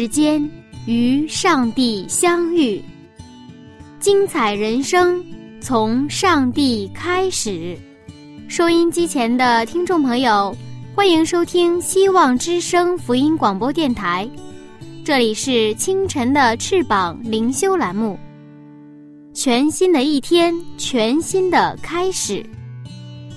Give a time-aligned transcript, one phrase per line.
[0.00, 0.42] 时间。
[0.86, 2.82] 与上帝相遇，
[3.98, 5.22] 精彩人生
[5.60, 7.76] 从上帝开始。
[8.48, 10.56] 收音机前的听众朋友，
[10.94, 14.26] 欢迎收听希望之声福音广播电台，
[15.04, 18.18] 这里是清晨的翅膀灵修栏目。
[19.34, 22.42] 全新的一天，全新的开始。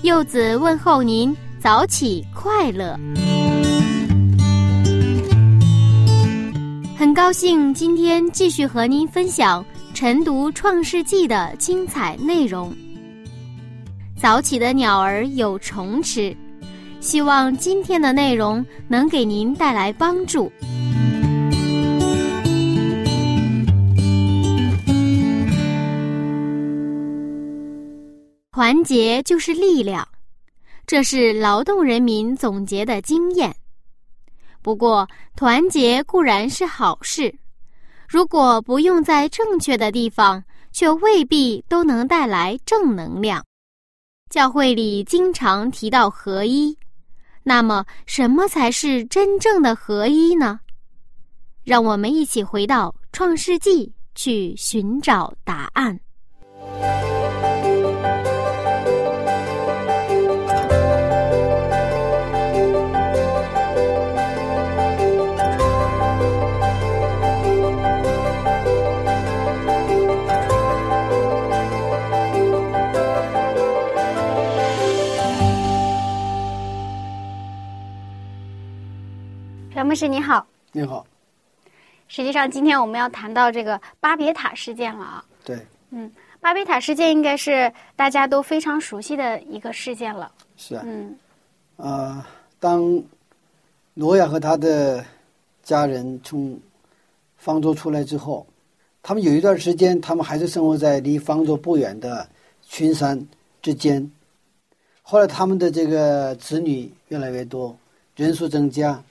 [0.00, 2.98] 柚子问候您，早起快乐。
[7.04, 12.74] 很高兴今天继续和您分享晨读《创世纪》的精彩内容。
[14.18, 16.34] 早起的鸟儿有虫吃，
[17.00, 20.50] 希望今天的内容能给您带来帮助。
[28.50, 30.08] 团结就是力量，
[30.86, 33.54] 这是劳动人民总结的经验。
[34.64, 37.34] 不过，团结固然是好事，
[38.08, 43.44] 如果不用在正确的地方，却未必都能带来正能量。
[44.30, 46.74] 教会里经常提到合一，
[47.42, 50.58] 那么什么才是真正的合一呢？
[51.62, 56.00] 让我们一起回到《创世纪》去寻找答案。
[79.84, 81.06] 牧师你好，你好。
[82.08, 85.24] 实际上，今天我们要谈到这个巴别塔事件了啊。
[85.44, 85.58] 对。
[85.90, 90.32] 嗯，巴别塔事件应该是大家都非常熟悉的一个事件了。
[90.56, 90.82] 是啊。
[90.86, 91.16] 嗯。
[91.76, 92.26] 啊，
[92.58, 93.02] 当
[93.92, 95.04] 挪亚和他的
[95.62, 96.58] 家人从
[97.36, 98.46] 方舟出来之后，
[99.02, 102.26] 他们有一段时间，他们还是生活在离方舟不远的
[102.62, 103.26] 群山
[103.60, 104.10] 之间。
[105.02, 107.76] 后来，他们的这个子女越来越多，
[108.16, 109.02] 人数增加。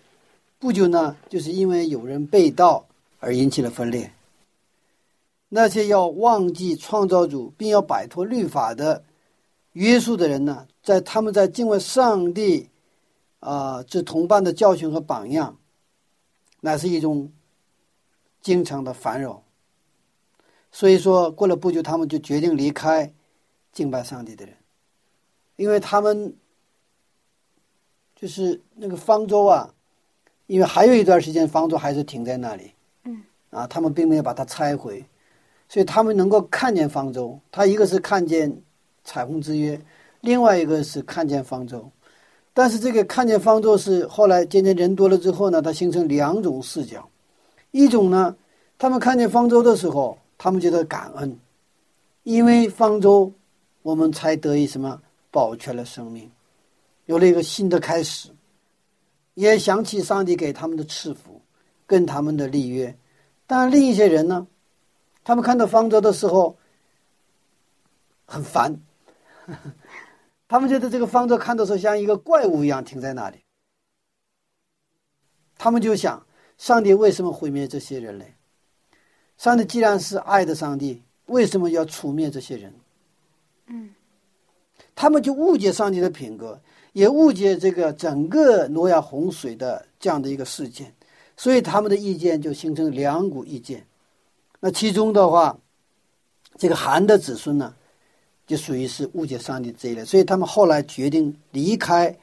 [0.63, 2.85] 不久呢，就是因为有人被盗
[3.19, 4.13] 而引起了分裂。
[5.49, 9.03] 那些要忘记创造主并要摆脱律法的
[9.73, 12.69] 约束的人呢，在他们在敬畏上帝
[13.41, 15.57] 啊这同伴的教训和榜样，
[16.61, 17.29] 乃是一种
[18.39, 19.43] 经常的烦扰。
[20.71, 23.13] 所以说，过了不久，他们就决定离开
[23.73, 24.55] 敬拜上帝的人，
[25.57, 26.33] 因为他们
[28.15, 29.72] 就是那个方舟啊。
[30.47, 32.71] 因为还有一段时间，方舟还是停在那里，
[33.05, 35.03] 嗯，啊，他们并没有把它拆毁，
[35.69, 37.39] 所以他们能够看见方舟。
[37.51, 38.61] 他一个是看见
[39.03, 39.79] 彩虹之约，
[40.21, 41.89] 另外一个是看见方舟。
[42.53, 47.09] 但是这个看见方舟是后来渐渐人多了之后呢，它形成两种视角。
[47.71, 48.35] 一种呢，
[48.77, 51.39] 他们看见方舟的时候，他们觉得感恩，
[52.23, 53.31] 因为方舟，
[53.81, 56.29] 我们才得以什么保全了生命，
[57.05, 58.29] 有了一个新的开始。
[59.33, 61.41] 也想起上帝给他们的赐福，
[61.87, 62.97] 跟他们的立约，
[63.47, 64.47] 但另一些人呢，
[65.23, 66.57] 他们看到方舟的时候
[68.25, 68.79] 很烦，
[70.47, 73.43] 他们觉得这个方舟看的时候像一个怪物一样停在那里，
[75.57, 76.25] 他们就想：
[76.57, 78.35] 上帝为什么毁灭这些人类？
[79.37, 82.73] 上帝既然是爱的上帝，为什么要除灭这些人？
[83.65, 83.95] 嗯，
[84.93, 86.61] 他们就误解上帝的品格。
[86.93, 90.93] 也误解这个整个挪亚洪水的这样的一个事件，
[91.35, 93.85] 所以他们的意见就形成两股意见。
[94.59, 95.57] 那其中的话，
[96.57, 97.75] 这个韩的子孙呢，
[98.47, 102.17] 就属于是误解上帝这一类，所以他们后来决定离开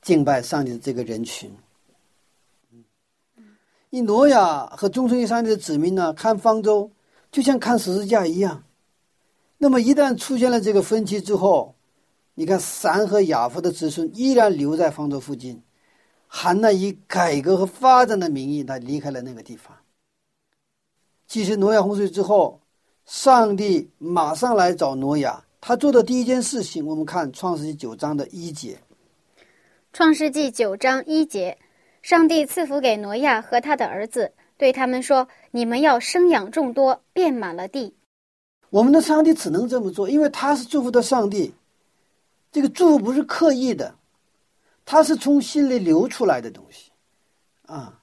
[0.00, 1.50] 敬拜上帝的这个人群。
[3.90, 6.90] 因挪亚和忠诚于上帝的子民呢，看方舟
[7.30, 8.64] 就像看十字架一样。
[9.58, 11.74] 那么一旦出现了这个分歧之后，
[12.34, 15.62] 你看，三和亚夫的子孙依然留在方舟附近。
[16.26, 19.76] 韩呢，以改革和发展的名义，他离开了那个地方。
[21.26, 22.60] 其实，挪亚洪水之后，
[23.04, 28.78] 上帝马上来找挪亚，他做的第一件事情，我们看创世纪九章的一节。
[29.92, 31.58] 创世纪九章一节，
[32.00, 37.94] 上帝赐福给挪亚和他的儿子，对他们说：“你们要生养众多，遍满了地。”
[38.70, 41.52] 我们的上帝只能这么做，因为他是祝福的上帝。
[42.52, 43.96] 这个祝福不是刻意的，
[44.84, 46.92] 他是从心里流出来的东西，
[47.66, 48.00] 啊，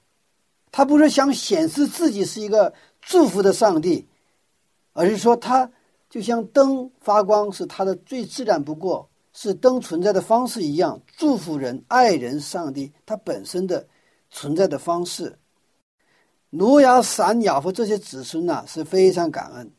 [0.70, 4.06] 他不是想显示自己是一个祝福的上帝，
[4.92, 5.70] 而是说他
[6.10, 9.08] 就像灯发光是他的最自然不过。
[9.32, 13.86] 是灯存在的方式一样，祝福人、爱人、上帝，他本身的
[14.28, 15.38] 存在的方式。
[16.50, 19.70] 挪亚、闪、雅夫这些子孙呢是非常感恩，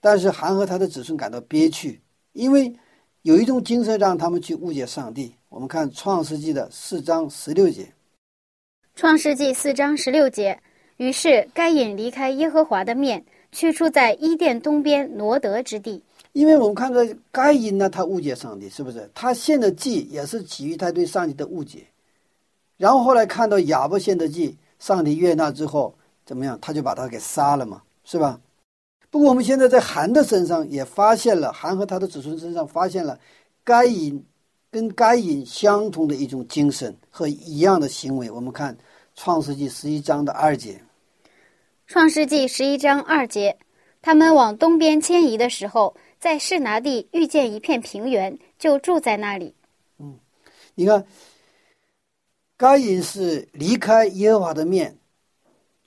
[0.00, 2.02] 但是还和他的子孙感到憋屈，
[2.34, 2.76] 因为
[3.22, 5.34] 有一种精神让他们去误解上帝。
[5.50, 7.82] 我们看《创世纪》的四章十六节，
[8.94, 10.58] 《创世纪》四章十六节，
[10.96, 13.22] 于是该隐离开耶和华的面，
[13.52, 16.02] 去处在伊甸东边挪得之地。
[16.32, 17.00] 因为我们看到
[17.30, 19.10] 该隐呢，他误解上帝，是不是？
[19.14, 21.84] 他献的祭也是起于他对上帝的误解。
[22.78, 25.94] 然后后来看到亚伯献的祭，上帝悦纳之后
[26.24, 26.58] 怎么样？
[26.62, 28.40] 他就把他给杀了嘛，是吧？
[29.10, 33.18] 不过我们现在在韩的身上也发现了，韩和他的子孙身上发现了
[33.64, 34.24] 该隐
[34.70, 38.30] 跟该隐相同的一种精神和一样的行为。
[38.30, 38.76] 我们看
[39.14, 40.80] 创世纪十一章的二节，
[41.86, 43.58] 创世纪十一章二节，
[44.00, 45.94] 他们往东边迁移的时候。
[46.20, 49.54] 在士拿地遇见一片平原，就住在那里。
[49.98, 50.18] 嗯，
[50.74, 51.02] 你看，
[52.58, 54.98] 该隐是离开耶和华的面，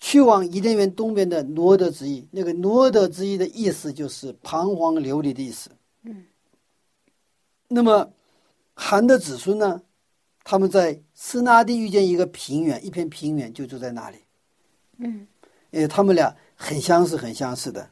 [0.06, 2.28] 去往伊甸园东边的挪德之意。
[2.30, 5.72] 那个挪德之意的意思就是彷徨流离的意思。
[6.04, 6.26] 嗯。
[7.70, 8.12] 那么，
[8.74, 9.82] 韩的子孙呢？
[10.44, 14.18] 他们在斯拿地遇见一个平原，一片平原，就住在那里。
[14.98, 15.26] 嗯。
[15.72, 17.90] 诶，他们俩很相似，很相似的。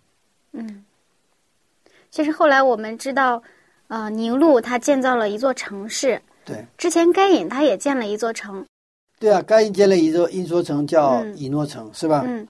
[0.52, 0.84] 嗯。
[2.10, 3.42] 其实后来我们知道，
[3.88, 6.22] 呃，宁禄他建造了一座城市。
[6.44, 6.66] 对。
[6.78, 8.66] 之前该隐他也建了一座城。
[9.22, 12.24] 对啊，该隐建了一座一座城，叫以诺城，是吧？
[12.26, 12.48] 嗯。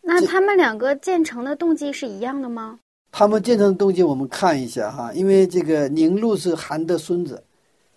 [0.00, 2.78] 那他们两个建成的动机是一样的吗？
[3.12, 7.44] 他们建成的动机我们看一下哈，因为这个宁禄是韩的孙子。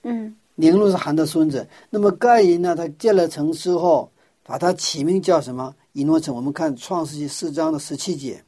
[0.04, 0.36] 嗯。
[0.56, 2.76] 宁禄是韩的孙子，那么该隐呢？
[2.76, 4.12] 他建了城之后，
[4.44, 5.74] 把他起名叫什么？
[5.94, 6.36] 以诺城。
[6.36, 8.44] 我们看创世纪四章的十七节。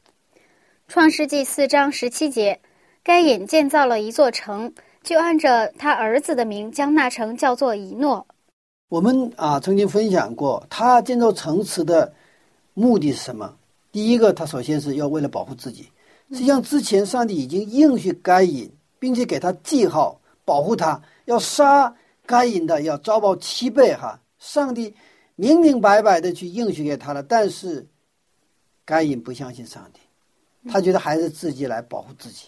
[0.88, 2.60] 创世纪四章十七节，
[3.02, 4.70] 该隐建造了一座城，
[5.02, 8.26] 就按着他儿子的名，将那城叫做以诺。
[8.90, 12.12] 我们啊曾经分享过，他建造城池的
[12.74, 13.56] 目的是什么？
[13.92, 15.88] 第一个，他首先是要为了保护自己。
[16.32, 21.94] 实际上，之前上帝已经应许该隐，并且给他记号，保护他，要杀
[22.26, 23.94] 该隐的，要遭报七倍。
[23.94, 24.92] 哈，上帝
[25.36, 27.86] 明明白白的去应许给他了，但是
[28.84, 30.00] 该隐不相信上帝。
[30.68, 32.46] 他觉得还是自己来保护自己，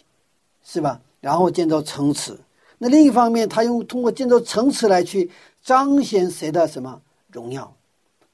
[0.65, 1.01] 是吧？
[1.21, 2.37] 然后建造城池。
[2.79, 5.31] 那另一方面，他用通过建造城池来去
[5.63, 7.01] 彰显谁的什么
[7.31, 7.75] 荣耀，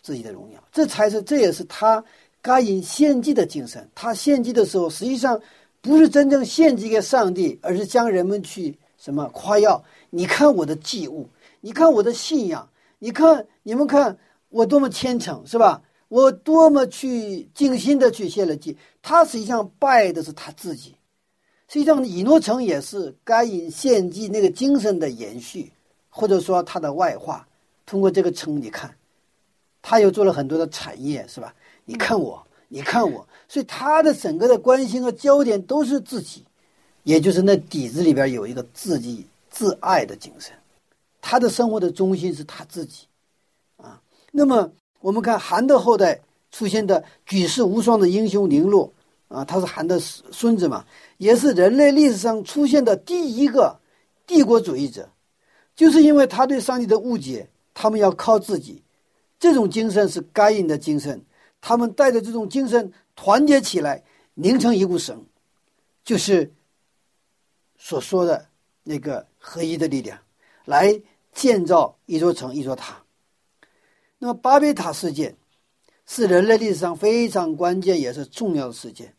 [0.03, 0.63] 自己的荣耀。
[0.73, 2.05] 这才是，这也是他
[2.41, 3.89] 该隐献祭的精神。
[3.95, 5.41] 他献祭的时候，实际上
[5.81, 9.85] 不是真正献祭给上帝，而是将人们去什么夸耀。
[10.11, 11.29] 你看我的祭物，
[11.61, 12.69] 你看我的信仰，
[12.99, 14.19] 你看你们看
[14.49, 15.82] 我多么虔诚，是吧？
[16.08, 20.94] 我多么去精心的去献了祭，他实际上拜的是他自己。
[21.69, 25.70] 实际上，以诺城也是该隐献祭那个精神的延续，
[26.19, 27.46] 或者说他的外化。
[27.87, 28.93] 通过这个称，你看，
[29.81, 31.55] 他又做了很多的产业，是吧？
[31.84, 36.44] 你看我，你看我，所以他的整个的关心和焦点都是自己，
[37.05, 40.53] 也就是那底子里边有一个自己自爱的精神。
[41.22, 43.06] 他的生活的中心是他自己，
[43.77, 44.01] 啊，
[44.32, 44.72] 那么。
[45.01, 46.20] 我们看韩的后代
[46.51, 48.93] 出现的举世无双的英雄宁禄
[49.29, 50.84] 啊，他是韩的孙子嘛，
[51.19, 53.79] 也是人类历史上出现的第一个
[54.27, 55.08] 帝国主义者，
[55.79, 58.82] 就是因为他对上帝的误解，他们要靠自己，
[59.39, 61.25] 这种精神是该隐的精神，
[61.61, 64.03] 他们带着这种精神团结起来，
[64.35, 65.25] 拧成一股绳，
[66.03, 66.53] 就是
[67.77, 68.49] 所说的
[68.82, 70.19] 那个合一的力量，
[70.65, 71.01] 来
[71.32, 73.01] 建造一座城，一座塔。
[74.19, 75.37] 那么巴别塔事件
[76.06, 79.15] 是人类历史上非常关键也是重要的事件，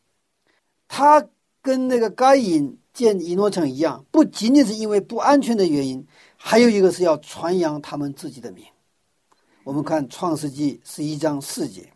[0.90, 1.26] 它
[1.62, 6.06] 跟那个该隐建以诺城一样，不仅仅是因为不安全的原因，
[6.42, 8.66] 还有一个是要传扬他们自己的名。
[9.66, 11.92] 我们看创世纪十一章四节，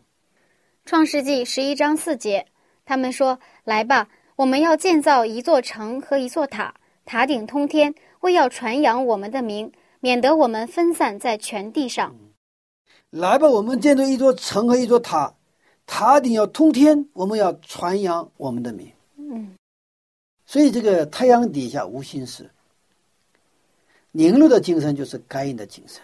[0.84, 2.46] 创世纪十一章四节，
[2.84, 6.74] 他们说：“来吧，我们要建造一座城和一座塔，
[7.06, 12.14] 塔顶通天，为要传扬我们的名，免得我们分散在全地上。”
[13.10, 15.34] 来吧，我们建造一座城和一座塔，
[15.86, 18.92] 塔顶要通天，我们要传扬我们的名。
[19.16, 19.56] 嗯，
[20.44, 22.50] 所以这个太阳底下无心事。
[24.16, 26.00] 宁路的精神就是该隐的精神。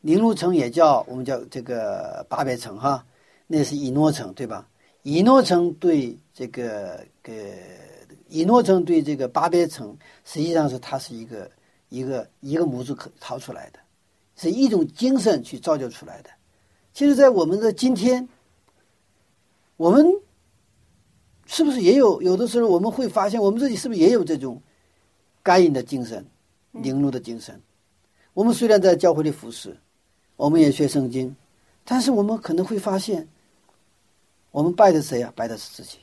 [0.00, 3.04] 宁路城也叫我们叫这个八百城哈，
[3.48, 4.64] 那是以诺城对吧？
[5.02, 7.32] 以诺城对这个个
[8.28, 11.50] 以诺城对这个八百城，实际上是它是一个
[11.88, 13.80] 一个一个模子可掏出来的，
[14.36, 16.30] 是一种精神去造就出来的。
[16.94, 18.28] 其实，在我们的今天，
[19.76, 20.06] 我们
[21.44, 24.62] 是不是也有有的时候我们会发现，我们自己是不是也有这种
[25.42, 26.24] 该隐的精神、
[26.72, 27.60] 凝露的精神？
[28.34, 29.76] 我们虽然在教会里服侍。
[30.36, 31.36] 我们也学圣经，
[31.84, 33.28] 但是我们可能会发现，
[34.50, 35.30] 我们拜的谁呀？
[35.36, 35.98] 拜的是自己。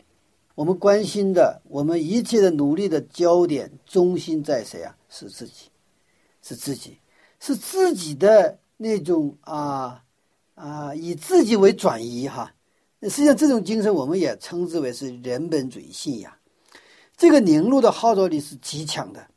[0.54, 4.96] 我们关心的，我们一切的努力的焦点中心在谁啊？
[5.10, 5.72] 是自己，
[6.44, 7.00] 是自己，
[7.40, 10.04] 是自己的那种啊
[10.54, 12.54] 啊，以自己为转移哈。
[13.02, 16.32] 实际上这种精神，我们也称之为是人本主义信仰。
[17.16, 19.28] 这个凝露的号召力是极强的，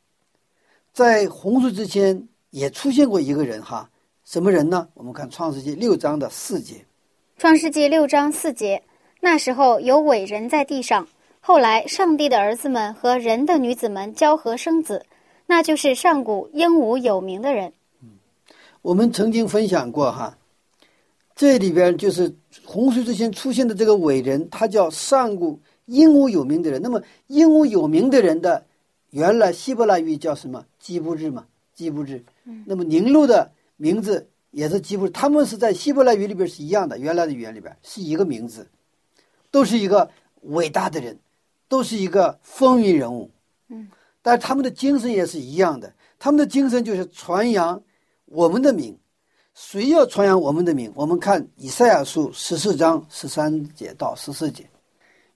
[0.93, 3.89] 在洪水之前也出现过一个人哈。
[4.23, 4.87] 什么人呢？
[4.93, 6.75] 我们看《创世纪》六章的四节，
[7.37, 8.81] 《创世纪》六章四节，
[9.19, 11.05] 那时候有伟人在地上。
[11.41, 15.05] 后来，上帝的儿子们和人的女子们交合生子，
[15.47, 17.73] 那就是上古英武有名的人。
[18.01, 18.09] 嗯，
[18.81, 20.37] 我们曾经分享过哈，
[21.35, 22.33] 这里边就是
[22.63, 26.81] 洪水之前出现的这个伟人，他叫上古英武有名的人。
[26.81, 28.63] 那么，英武有名的人的
[29.09, 30.63] 原来希伯来语叫什么？
[30.81, 32.21] 基布日嘛，基布日。
[32.43, 33.49] 嗯，那么宁路的。
[33.77, 38.69] 名字也是基布，他们是在希伯来语里边是一样的，原来的语言里边是一个名字，
[39.49, 40.07] 都是一个
[40.43, 41.17] 伟大的人，
[41.67, 43.31] 都是一个风云人物。
[43.69, 43.89] 嗯，
[44.21, 47.81] 但是他们的精神也是一样的，他们的精神就是传扬
[48.25, 48.95] 我们的名。
[49.55, 50.91] 谁要传扬我们的名？
[50.93, 54.69] 我们看以赛亚书十四章十三节到十四节。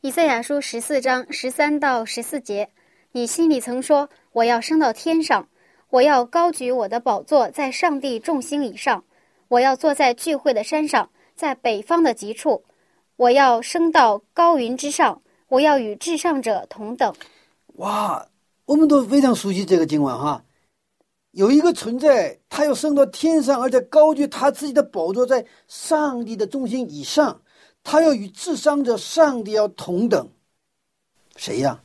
[0.02, 2.70] 以赛亚书十四章十三到十四节，
[3.16, 5.48] 你心里曾说：“我要升到天上。”
[5.90, 9.06] 我要高举我的宝座在上帝众星以上，
[9.48, 12.66] 我要坐在聚会的山上，在北方的极处，
[13.16, 17.16] 我要升到高云之上，我要与至上者同等。
[17.76, 18.28] 哇，
[18.66, 20.44] 我们都非常熟悉这个经文哈。
[21.32, 27.42] 有一个存在，他要升到天上，而且高举他自己的宝座在上帝的中心以上，
[27.82, 30.30] 他要与至上者上帝要同等。
[31.38, 31.80] 谁呀？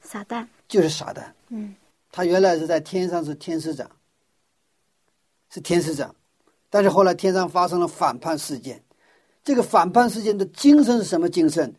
[0.00, 1.22] 撒旦，就是撒旦。
[1.50, 1.74] 嗯。
[2.10, 3.90] 他原来是在天上是天使长，
[5.50, 6.14] 是天使长，
[6.70, 8.82] 但是后来天上发生了反叛事件。
[9.44, 11.74] 这个反叛事件的精神是什么精神？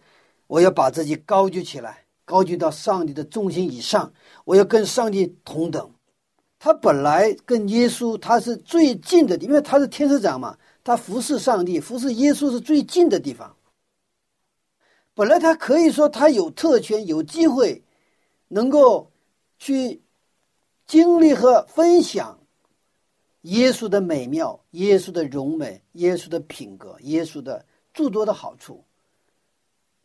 [0.46, 4.14] 我要把自己高举起来，高举到上帝的中心以上，
[4.46, 5.92] 我要跟上帝同等。
[6.60, 13.56] 他本来跟耶稣他是最近的，因为他是天使长嘛，他服侍上帝、服侍耶稣是最近的地方。
[15.14, 17.84] 本来他可以说他有特权、有机会，
[18.54, 19.12] 能够
[19.58, 20.00] 去。
[20.86, 22.38] 经历和分享
[23.44, 28.84] 耶稣的美妙、耶稣的荣美、耶稣的品格、耶稣的诸多的好处，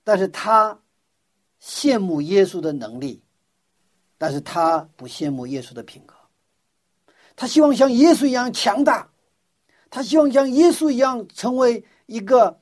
[0.04, 0.80] 但是他
[1.60, 3.20] 羡慕耶稣的能力，
[4.16, 6.14] 但是他不羡慕耶稣的品格。
[7.34, 9.10] 他希望像耶稣一样强大，
[9.90, 12.60] 他希望像耶稣一样成为一个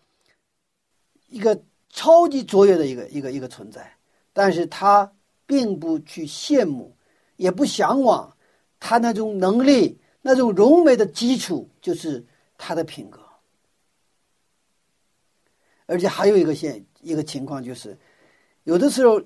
[1.28, 3.98] 一个超级卓越的一个一个一个存在，
[4.32, 5.12] 但是他
[5.46, 6.94] 并不去羡慕。
[7.36, 8.34] 也不向往
[8.80, 12.24] 他那种能力、那种荣美的基础，就是
[12.56, 13.20] 他的品格。
[15.84, 17.94] 而且还有一个现一个情况，就是
[18.64, 19.20] 有的时候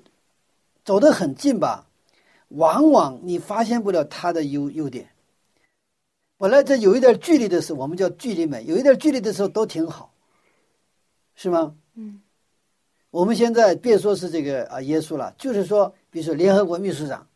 [0.83, 1.87] 走得很近吧，
[2.49, 5.09] 往往你发现不了他的优优点。
[6.37, 10.13] 本来在有一点距离的时候，我们叫距离美；有一点距离的时候都挺好，
[11.33, 11.77] 是吗？
[11.93, 12.21] 嗯。
[13.09, 17.27] 我们现在别说是这个啊，耶稣了，就是说，比如说联合国秘书长。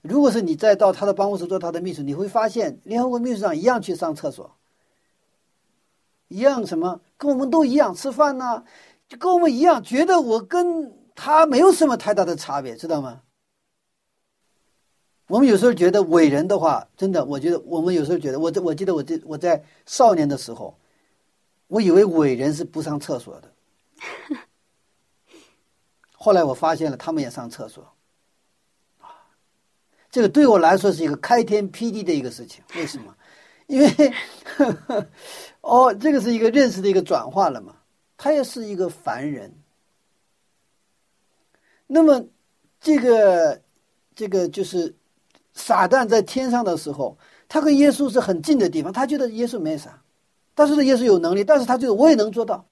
[0.00, 4.56] 如果是你再到他的办公室做他的秘书，你会发现联合国秘书长一样去上厕所，
[6.28, 8.62] 一样什么跟我们都一样吃饭呢，
[9.08, 13.22] 就跟我们一样，觉得我跟他没有什么太大的差别，知道吗？
[15.26, 20.78] 我们有时候觉得伟人的话，真的，我觉得我们有时候觉得，我我记得我这我在少年的时候，
[21.66, 23.50] 我以为伟人是不上厕所的，
[26.26, 27.84] 后来我发现了，他们也上厕所。
[28.98, 29.14] 啊
[30.10, 33.14] 这个对我来说是一个开天辟地的一个事情， 为什么？
[33.68, 34.12] 因为，
[35.60, 37.76] 哦，这个是一个认识的一个转化了嘛。
[38.16, 39.54] 他也是一个凡人。
[41.86, 42.24] 那么，
[42.80, 43.62] 这个，
[44.16, 44.92] 这个就是
[45.54, 47.16] 撒旦在天上的时候，
[47.46, 50.02] 他跟耶稣是很近的地方，他觉得耶稣没啥，
[50.56, 52.66] 但是耶稣有能力，但是他觉得我也能做到，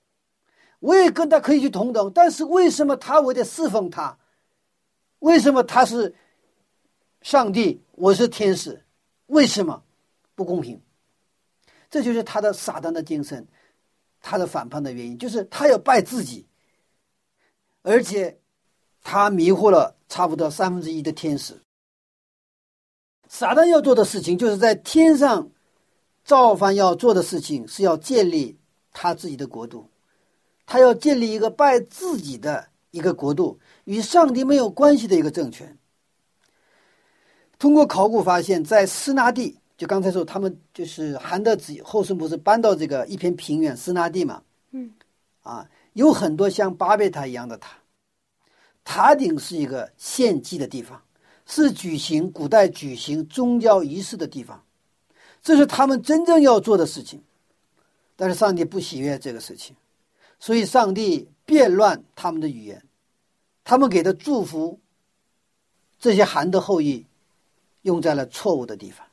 [0.85, 4.19] 我也跟他可以去同等，但是为什么他我得侍奉他？
[5.21, 6.15] 为什么他是
[7.23, 8.85] 上帝，我是天使？
[9.29, 9.83] 为什么
[10.35, 10.79] 不公平？
[11.89, 13.49] 这就是他的撒旦的精神，
[14.21, 16.47] 他的反叛的原因，就是他要拜自己，
[17.81, 18.39] 而且
[19.03, 21.59] 他迷惑了差不多三分之一的天使。
[23.27, 25.51] 撒旦要做的事情，就是在天上
[26.27, 28.59] 造反要做的事情，是要建立
[28.93, 29.89] 他自己的国度，
[30.67, 35.77] 他要建立一个拜自己的一个国度，与上帝没有关系的一个政权。
[37.59, 44.43] 通过考古发现，在斯纳地，就刚才说他们就是韩德子后孙不是搬到这个一片平原斯纳地嘛？
[44.73, 44.93] 嗯，
[45.43, 47.77] 啊，有很多像巴别塔一样的塔，
[48.85, 51.01] 塔顶是一个献祭的地方。
[51.47, 54.65] 是举行古代举行宗教仪式的地方，
[55.43, 57.23] 这是他们真正要做的事情。
[58.17, 59.77] 但是上帝不喜悦这个事情，
[60.39, 62.85] 所以上帝变乱他们的语言，
[63.65, 64.81] 他们给的祝福，
[65.99, 67.07] 这些韩的后裔
[67.83, 69.07] 用在了错误的地方。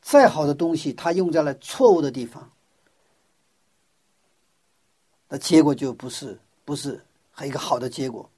[0.00, 2.52] 再好的东西，他用在了错误的地方，
[5.30, 7.00] 那结果就不是不是
[7.42, 8.28] 一个好的结果。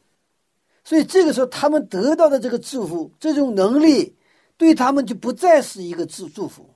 [0.84, 4.14] 所以这个时候，他们得到的这个祝福，这种能力，
[4.56, 6.70] 对他们就不再是一个祝祝福，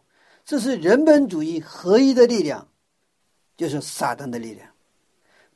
[0.45, 2.67] 这是人本主义合一的力量，
[3.61, 4.67] 就是撒旦的力量。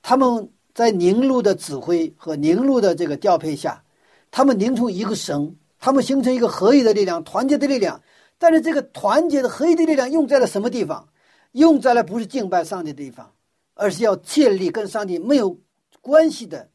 [0.02, 3.82] 他们在宁路的指挥和宁路的这个调配下，
[4.30, 8.02] 他们凝成一个绳，他们形成一个合一的力量、团结的力量。
[8.36, 11.08] 但是这个团结的合一的力量用在了什么地方？
[11.52, 13.32] 用在了不是敬拜上帝的地方，
[13.72, 15.58] 而是要建立跟上帝没有
[16.02, 16.68] 关系的。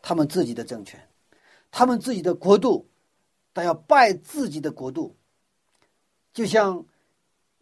[0.00, 0.98] 他们自己的政权，
[1.70, 2.86] 他们自己的国度，
[3.52, 5.14] 他要拜自己的国度。
[6.32, 6.78] 就像《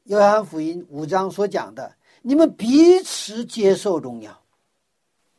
[0.04, 4.40] 约翰福音》五章所讲的：“你们彼此接受荣耀。”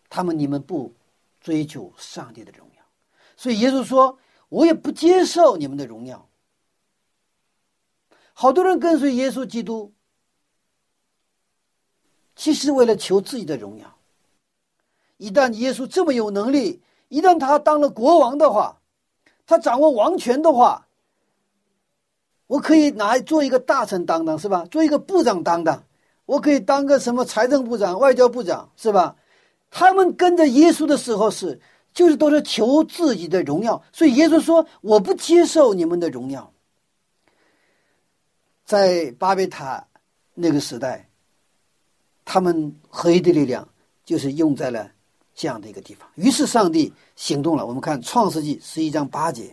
[0.07, 0.93] 他们你们不
[1.41, 2.83] 追求上帝的荣耀，
[3.35, 4.17] 所以耶稣说
[4.47, 6.29] ：“我也不接受你们的荣耀。”
[8.31, 9.91] 好多人跟随耶稣基督，
[12.35, 13.97] 其实为了求自己的荣耀。
[15.17, 18.79] 一旦耶稣这么有能力，一旦他当了国王的话，
[19.45, 20.87] 他掌握王权的话，
[22.47, 24.65] 我可以拿做一个大臣当当是吧？
[24.65, 25.83] 做一个部长当当，
[26.25, 29.15] 我可以当个什么财政部长、外交部长是吧？
[29.69, 31.59] 他们跟着耶稣的时候是，
[31.93, 36.51] 就是都是求自己的荣耀，所以耶稣说：“我不接受你们的荣耀。”
[38.65, 39.85] 在巴别塔
[40.33, 41.09] 那个时代，
[42.23, 43.67] 他们合一的力量
[44.03, 44.91] 就是用在了。
[45.37, 47.65] 这样的一个地方，于是上帝行动了。
[47.65, 49.43] 我们看《创世纪》十一章八节，《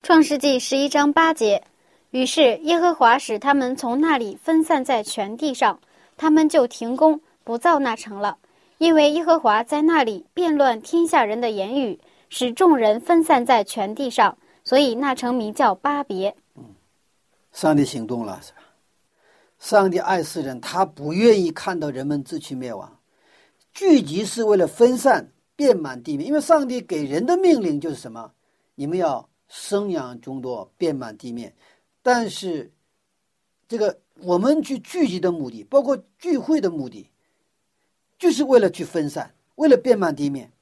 [0.00, 1.60] 创世纪》十一章八节，
[2.10, 5.80] 于是耶和华使他们从那里分散在全地上，
[6.16, 8.38] 他们就停工不造那城了，
[8.78, 16.34] 因为耶和华在那里变乱天下人的言语，使众人分散在全地上，所以那城名叫巴别。
[16.56, 16.64] 嗯，
[17.52, 18.58] 上帝行动了，是吧？
[19.60, 22.98] 上帝爱世人，他不愿意看到人们自取灭亡。
[23.72, 28.32] 聚集是为了分散、遍满地面，因为上帝给人的命令就是什么？
[28.74, 31.54] 你们要生养众多，遍满地面。
[32.02, 32.72] 但是，
[33.68, 37.10] 这个我们去聚集的目的，包括聚会的目的，
[38.18, 40.52] 就是为了去分散，为了遍满地面，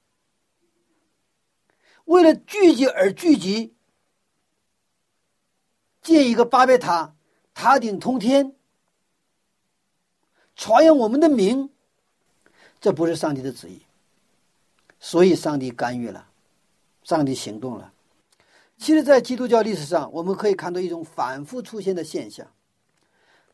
[2.05, 3.75] 为了聚集而聚集，
[6.03, 7.15] 建一个巴别塔，
[7.55, 8.55] 塔顶通天，
[10.57, 11.71] 传扬我们的名。
[12.81, 13.83] 这不是上帝的旨意，
[15.01, 16.29] 所以上帝干预了，
[17.03, 17.93] 上帝行动了。
[18.79, 22.47] 其实，在基督教历史上，我们可以看到一种反复出现的现象：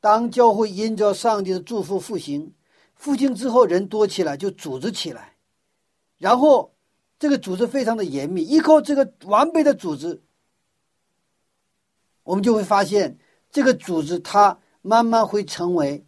[0.01, 2.55] 当教会因着上帝的祝福复兴，
[2.95, 5.37] 复兴之后人多起来，就组织起来，
[6.19, 6.75] 然后
[7.19, 10.23] 这个组织非常的严密，依靠这个完备的组织，
[12.23, 13.19] 我们就会发现，
[13.51, 16.05] 这个组织它慢慢会成为，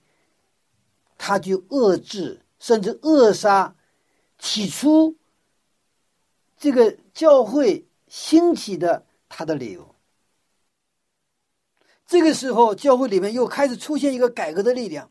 [1.16, 2.42] 它就遏制。
[2.58, 3.76] 甚至扼杀
[4.38, 5.14] 起初
[6.56, 9.94] 这个教会兴起的他的理由。
[12.06, 15.10] 这个时候，教会里面又开始出现一个改革的力量，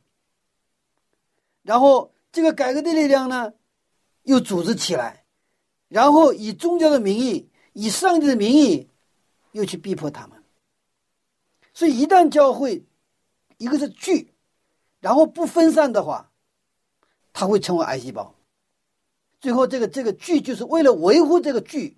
[1.62, 3.54] 然后这个改革的力量呢，
[4.23, 5.25] 又组织起来，
[5.88, 8.89] 然后以宗教的名义，以上帝的名义，
[9.51, 10.43] 又去逼迫他们。
[11.73, 12.86] 所以，一旦教会
[13.58, 14.34] 一个是聚，
[14.99, 16.32] 然后不分散的话。
[17.38, 18.34] 它会成为癌细胞，
[19.41, 21.97] 最后这个这个聚就是为了维护这个聚，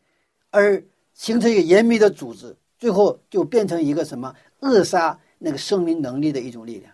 [0.50, 0.84] 而
[1.18, 6.94] 形成一个严密的组织，最后就变成一个什么扼杀那个生命能力的一种力量。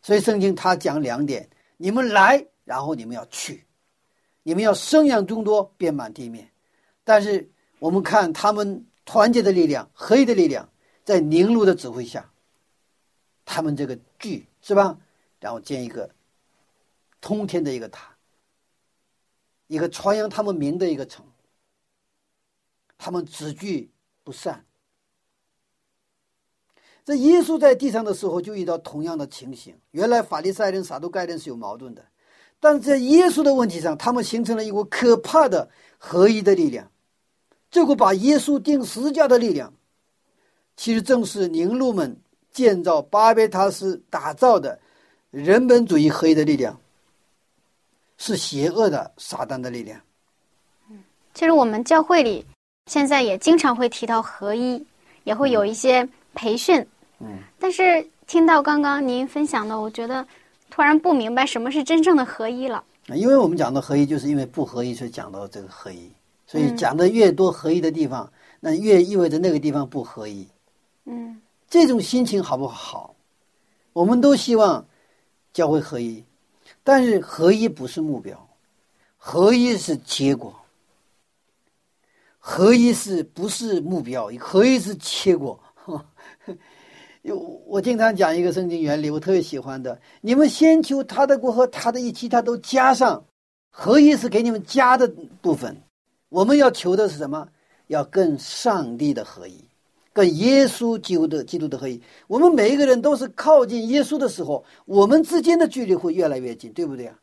[0.00, 3.64] 所以圣经它讲两点：你们来，然后你们要去，
[4.44, 6.48] 你们要生养众多，遍满地面。
[7.02, 10.70] 但是我们看他们团结的力量、合一的力量，
[11.04, 12.30] 在宁路的指挥下，
[13.44, 14.96] 他们这个聚是吧？
[15.40, 16.08] 然后建一个
[17.20, 18.14] 通天的一个塔，
[19.66, 21.26] 一个传扬他们名的一个城。
[23.04, 23.90] 他们只聚
[24.22, 24.64] 不散。
[27.04, 29.76] 这耶稣在地上的时候就遇到同样的情形。
[29.90, 32.02] 原来法利赛人、撒都该人是有矛盾的，
[32.58, 36.90] 但在耶稣的问题上，他们形成了一股可怕的合一的力量。
[37.70, 39.74] 这股把耶稣钉十字架的力量，
[40.74, 42.18] 其实正是宁路们
[42.52, 44.80] 建造巴别塔斯打造的
[45.30, 46.80] 人本主义合一的力量，
[48.16, 50.00] 是邪恶的撒旦的力量。
[51.34, 52.46] 其实我们教会里
[52.86, 54.84] 现在也经常会提到合一，
[55.24, 56.84] 也会有一些培训。
[57.18, 60.26] 嗯，但是听到刚刚您分享的，我觉得
[60.70, 62.84] 突然不明白什么是真正的合一了。
[63.08, 66.10] 因为我们讲的合一，就是因为不合一，所以讲到这个合一。
[66.46, 70.46] 所以讲的越多合一的地方，那越意味着那个地方不合一。
[71.06, 73.14] 嗯，这种心情好不好？
[73.94, 74.84] 我们都希望
[75.54, 76.22] 教会合一，
[76.82, 78.46] 但是合一不是目标，
[79.16, 80.54] 合一是结果。
[82.46, 84.30] 合一是不是目标？
[84.38, 85.58] 合一是结果。
[87.22, 89.98] 有我经常讲一个圣经原理，我特别喜欢的。
[90.20, 93.24] 你们先求他的国和他的一其他都加上，
[93.70, 95.08] 合一是给你们加的
[95.40, 95.74] 部分。
[96.28, 97.48] 我们要求的是什么？
[97.86, 99.64] 要跟上帝的合一，
[100.12, 101.98] 跟耶稣基督的基督的合一。
[102.26, 107.16] 我们每一个人都是靠近耶稣的时候，我们之间的距离会越来越近，对不对啊？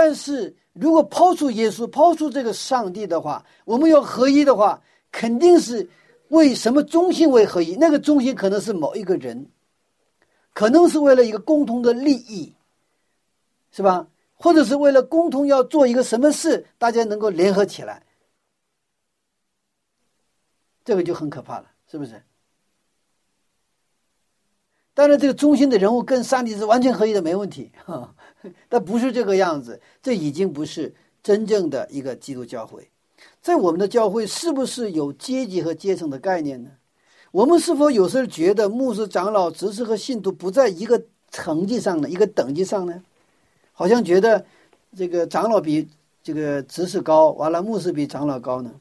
[0.00, 4.80] 但是如果抛出耶稣，抛出这个上帝的话，我们要合一的话，
[5.10, 5.90] 肯定是。
[6.28, 7.74] 为什么中心为合一？
[7.74, 9.50] 那个中心可能是某一个人，
[10.52, 12.54] 可能是为了一个共同的利益，
[13.72, 14.06] 是吧？
[14.34, 18.04] 或者是为了共同要做一个什么事，大家能够联合起来，
[20.84, 22.22] 这个就很可怕了，是不是？
[24.94, 27.72] 当然，这个中心的人物跟上帝是完全合一的，没问题。
[28.68, 32.88] 但不是这个样子，这已经不是真正的一个基督教会。
[33.40, 36.70] 在我们的教会，是不是有阶级和阶层的概念呢？
[37.30, 42.08] 我们是否有时候觉得牧师、长老、执事和信徒不在一个层级上呢？
[42.08, 43.02] 一个等级上呢？
[43.72, 44.46] 好像觉得
[44.96, 45.88] 这个长老比
[46.22, 48.72] 这个执事高，完了牧师比长老高呢？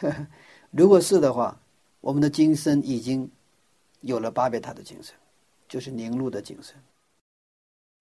[0.70, 1.60] 如果是的话，
[2.00, 3.30] 我们的精神已经
[4.00, 5.14] 有了巴别塔的精神，
[5.68, 6.74] 就是凝露的精神。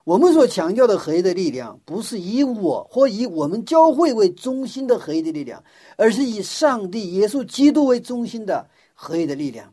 [0.03, 5.63] 我们所强调的合一的力量，不是以我或以我们教会为中心的合一的力量，
[5.95, 9.71] 而是以上帝、耶稣基督为中心的合一的力量。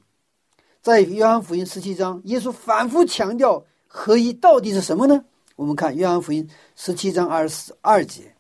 [0.83, 5.25] 在约翰福音十七章，耶稣反复强调合一到底是什么呢？
[5.57, 8.35] 我们看约翰福音十七章二十二节。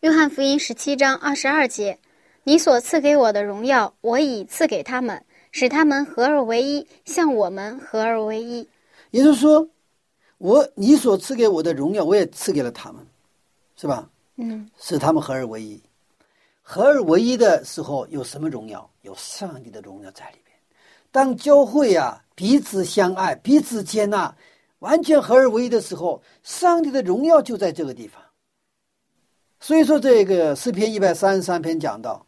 [0.00, 1.96] 约翰福音十七章二十二节
[2.42, 8.68] ：“你所赐给我的荣耀，我已赐给他们，使他们合而为一，像我们合而为一。”
[9.12, 9.68] 也就是说。
[10.40, 13.06] 我你所赐给我的荣耀，我也赐给了他们，
[13.76, 14.08] 是吧？
[14.36, 15.78] 嗯，使他们合而为一。
[16.62, 18.88] 合而为一的时候，有什么荣耀？
[19.02, 20.56] 有上帝的荣耀在里边。
[21.10, 24.34] 当教会啊彼此相爱、彼此接纳、
[24.78, 28.22] 完全合而为一的时候，上帝的荣耀就在这个地方。
[29.60, 32.24] 所以说，这个诗篇一百三十三篇讲到，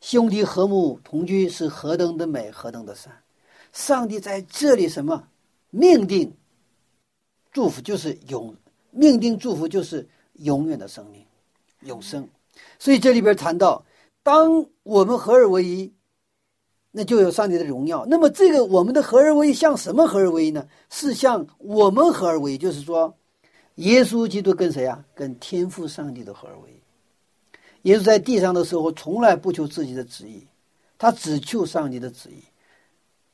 [0.00, 3.12] 兄弟和睦同居是何等的美，何等的善。
[3.74, 5.28] 上帝在这里什么
[5.68, 6.34] 命定？
[7.52, 8.54] 祝福就是永
[8.90, 11.24] 命定，祝福就是永远的生命，
[11.82, 12.26] 永生。
[12.78, 13.84] 所以这里边谈到，
[14.22, 15.92] 当我们合而为一，
[16.90, 18.04] 那就有上帝的荣耀。
[18.06, 20.66] 那么这个我们的合而为一，像什么合而为一呢？
[20.90, 23.14] 是像我们合而为一，就是说，
[23.76, 25.04] 耶稣基督跟谁啊？
[25.14, 27.88] 跟天父上帝的合而为一。
[27.88, 30.46] 耶稣在地上的时候，从来不求自己的旨意，
[30.98, 32.42] 他只求上帝的旨意。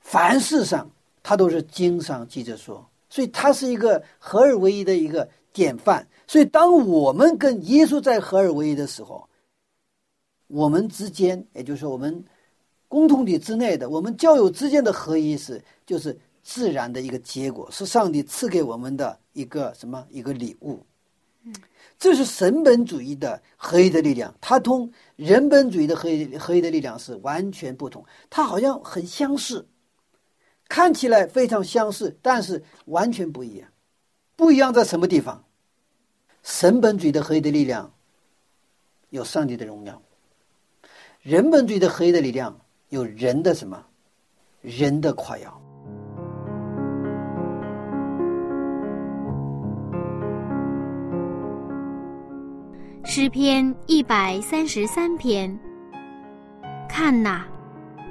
[0.00, 0.90] 凡事上，
[1.22, 2.86] 他都是经上记着说。
[3.08, 6.06] 所以，他是一个合而为一的一个典范。
[6.26, 9.28] 所以，当我们跟耶稣在合而为一的时候，
[10.46, 12.24] 我们之间，也就是说，我们
[12.86, 20.84] 共同体之内的，我们交友之间的合一，是就是自然的一个结果，是上帝赐给我们的一个什么一个礼物。
[21.98, 29.66] 这是神本主义的合一的力量，它同人本主义的合一合一的力量是完全不同，它好像很相似。
[30.68, 33.68] 看起来非常相似，但是完全不一样。
[34.36, 35.44] 不一样在什么地方？
[36.42, 37.92] 神本主义的合一的力量
[39.10, 40.00] 有上帝的荣耀，
[41.20, 43.84] 人本主义的合一的力量有人的什么？
[44.60, 45.60] 人的夸耀。
[53.04, 55.58] 诗篇一百三十三篇，
[56.88, 57.44] 看呐，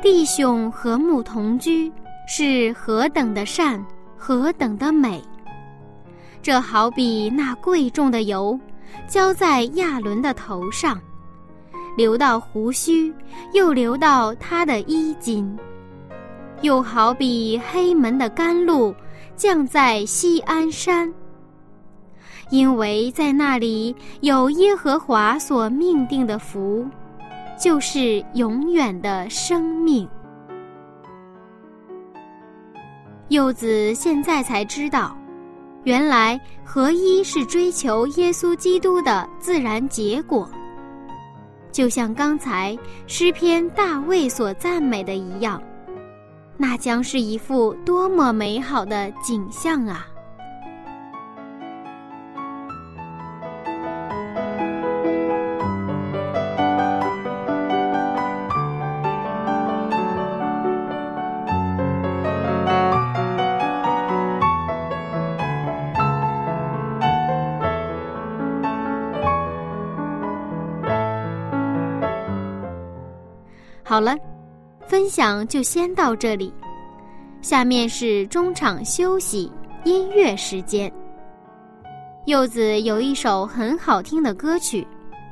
[0.02, 1.92] 弟兄和睦同居，
[2.30, 3.84] 是何等的善，
[4.18, 5.24] 何等的美！
[6.42, 8.60] 这好比那贵重的油，
[9.08, 11.00] 浇在亚伦的头上，
[11.96, 13.14] 流到胡须，
[13.54, 15.46] 又流到他的衣襟；
[16.62, 18.94] 又好比黑门的甘露，
[19.38, 21.12] 降在西安山。
[22.50, 26.86] 因为在那里有耶和华所命定的福，
[27.58, 30.08] 就是永远的生命。
[33.30, 35.16] 柚子现在才知道，
[35.84, 40.50] 原来合一是追求耶稣基督的自然结果。
[41.72, 45.62] 就像刚才诗篇大卫所赞美的一样，
[46.56, 50.08] 那将是一幅多么美好的景象啊！
[73.98, 74.16] 好了，
[74.88, 76.54] 分享就先到这里。
[77.42, 79.52] 下面是中场休息
[79.86, 80.94] 音乐时间。
[82.28, 84.86] 柚子有一首很好听的歌曲，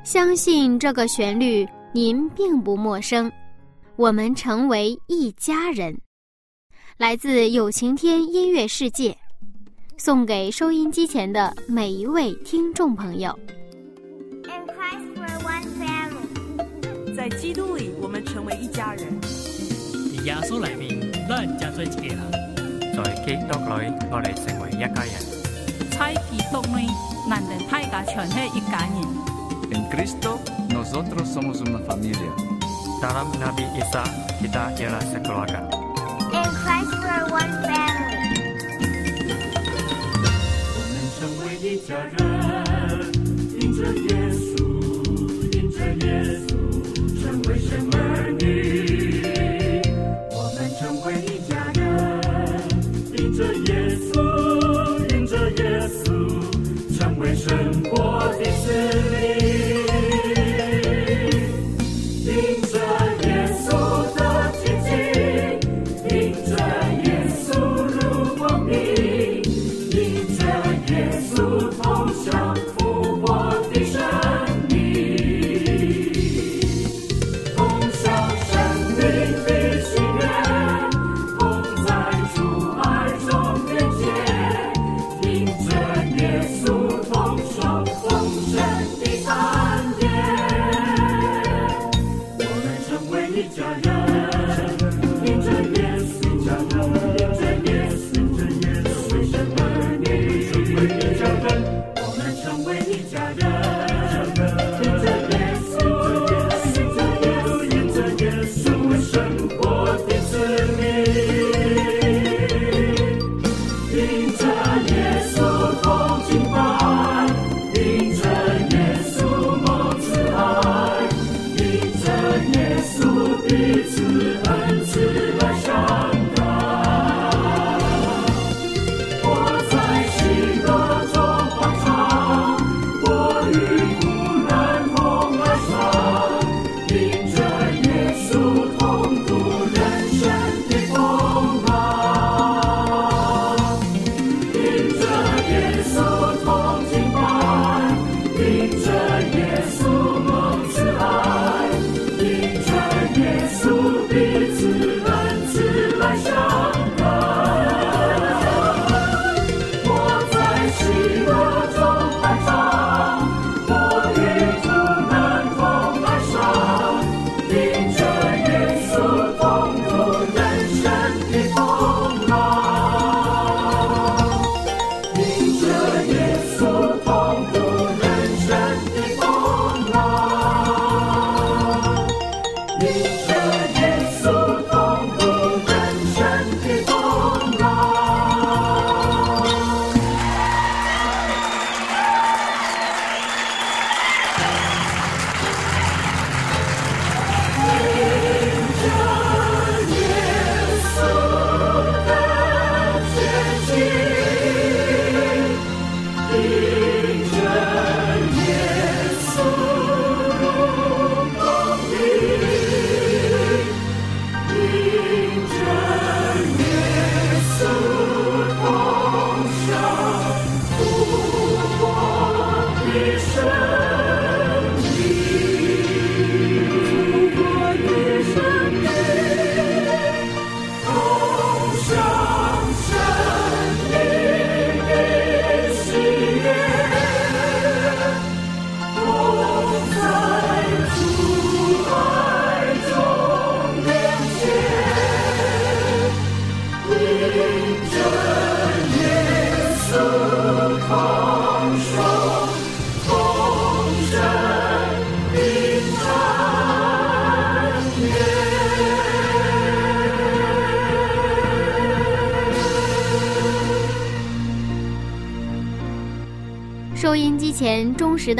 [0.03, 3.31] 相信这个旋律您并不陌生。
[3.97, 5.95] 我们成为一家人，
[6.97, 9.15] 来自有晴天音乐世界，
[9.95, 13.37] 送给收音机前的每一位听众朋友。
[17.15, 18.04] 在基督里，我们成为一家人。
[20.25, 20.89] 耶稣里面，
[21.29, 22.17] 咱家做一家人。
[22.95, 25.13] 在基督里，我哋成为一家人。
[25.91, 26.89] 在基督里，
[27.29, 29.05] 咱哋大家全系一家人。
[29.69, 32.33] En Cristo, nosotros somos una familia.
[32.99, 34.01] Dalam Nabi Isa,
[34.41, 35.61] kita ialah sekeluarga.
[36.33, 38.49] In Christ, we're one family.
[40.73, 43.13] 我们成为一家人，
[43.61, 44.57] 因着耶稣，
[45.53, 46.09] 因着耶
[46.49, 46.57] 稣。
[47.45, 48.74] 为神儿女，
[53.35, 53.74] 着耶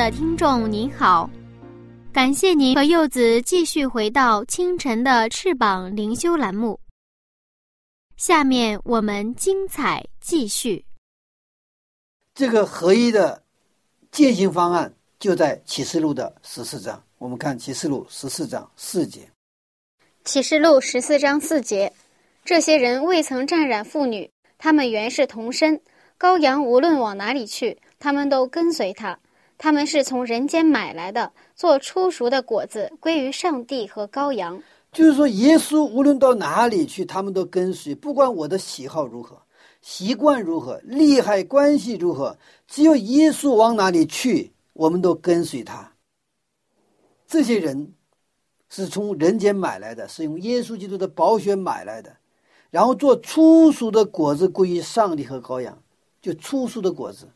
[0.06, 1.28] 的听众您好，
[2.14, 6.80] 感谢您和柚子继续回到清晨的翅膀灵修栏目。
[8.16, 10.86] 下面我们精彩继续。
[12.36, 13.42] 这个合一的
[14.12, 17.04] 践行方案就在启示录的十四章。
[17.18, 19.28] 我们看启示录十四章四节。
[20.24, 21.92] 启示录十四章四节，
[22.44, 25.82] 这些人未曾沾染妇女，他们原是同身。
[26.20, 29.20] 羔羊无论往哪里去，他们都跟随他。
[29.58, 34.62] 他们是从人间买来的，做粗熟的果子，归于上帝和羔羊。
[34.92, 39.42] 就是说，耶稣无论到哪里去，他们都跟随，不管我的喜好如何、
[39.82, 42.38] 习惯如何、利害关系如何，
[42.68, 45.92] 只有耶稣往哪里去，我们都跟随他。
[47.28, 47.94] 这些人
[48.70, 52.16] 是从人间买来的，是用耶稣基督的宝血买来的，
[52.70, 55.82] 然后做粗熟的果子归于上帝和羔羊，
[56.22, 57.28] 就粗熟的果子，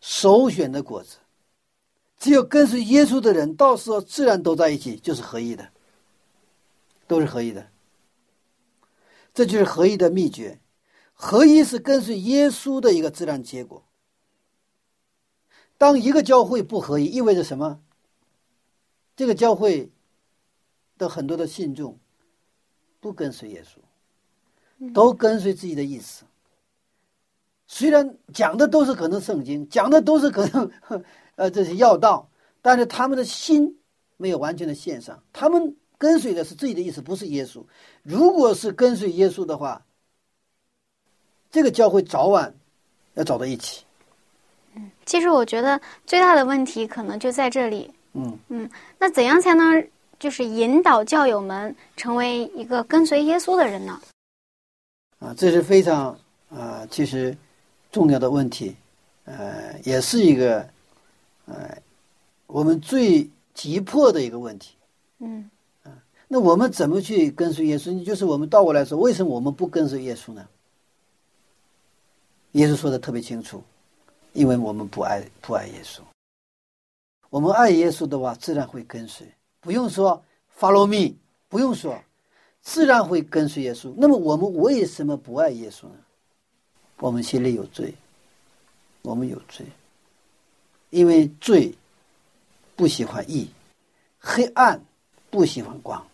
[0.00, 1.18] 首选的果子。
[2.18, 5.70] 只有跟随耶稣的人，到时候自然都在一起，就是合一的。
[7.06, 7.68] 都是合一的，
[9.34, 10.60] 这就是合一的秘诀。
[11.12, 13.84] 合一是跟随耶稣的一个自然结果。
[15.76, 17.80] 当一个教会不合一，意味着什么？
[19.16, 19.90] 这个教会
[20.98, 21.98] 的很多的信众
[23.00, 26.24] 不跟随耶稣，都跟随自己的意思。
[27.72, 30.68] 虽然讲的都是可能圣经，讲的都是可能
[31.36, 32.28] 呃这些要道，
[32.60, 33.78] 但是他们的心
[34.16, 35.76] 没有完全的献上，他们。
[36.00, 37.62] 跟随的是自己的意思，不是耶稣。
[38.02, 39.84] 如果是跟随耶稣的话，
[41.50, 42.54] 这个教会早晚
[43.16, 43.84] 要走到一起。
[44.74, 47.92] 嗯，其实我觉得最大的问题可能就在这里。
[48.14, 49.86] 嗯嗯，那怎样才能
[50.18, 54.00] 就是引导教友们成为一个跟随耶稣的人呢？
[55.18, 57.36] 啊，这是非常啊，其实
[57.90, 58.76] 重要的问题，
[59.24, 60.68] 呃，也是一个
[61.46, 61.76] 呃
[62.46, 64.74] 我们最急迫的一个问题。
[65.18, 65.50] 嗯。
[66.32, 68.04] 那我们怎么去跟随耶稣？
[68.04, 70.46] 就是我们倒过来说，为什么我们不跟随耶稣呢？
[72.52, 73.60] 耶稣说的特别清楚，
[74.32, 75.98] 因为我们不爱不爱耶稣。
[77.30, 79.26] 我们爱耶稣的话，自然会跟随，
[79.60, 80.24] 不用说
[80.56, 81.16] follow me，
[81.48, 82.00] 不用说，
[82.60, 83.92] 自然会跟随耶稣。
[83.96, 85.96] 那么我们为什么不爱耶稣呢？
[87.00, 87.94] 我们心里有罪，
[89.02, 89.64] 我们有罪，
[90.90, 91.74] 因为罪
[92.76, 93.50] 不喜欢义，
[94.18, 94.80] 黑暗
[95.30, 96.06] 不喜欢光。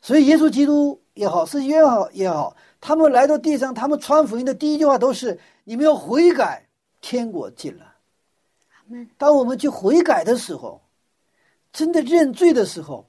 [0.00, 6.66] 所以，耶稣基督也好，是约好也好，他们来到地上，他们传福音的第一句话都是：“你们要悔改，
[7.00, 7.94] 天国近了。”
[9.16, 10.80] 当我们去悔改的时候，
[11.72, 13.06] 真的认罪的时候，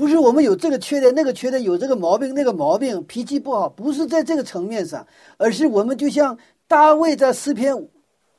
[0.00, 7.90] 不是我们有这个缺点、那个缺点，有这个毛病、那个毛病，脾气不好，不是在这个层面上，而是我们就像大卫在诗篇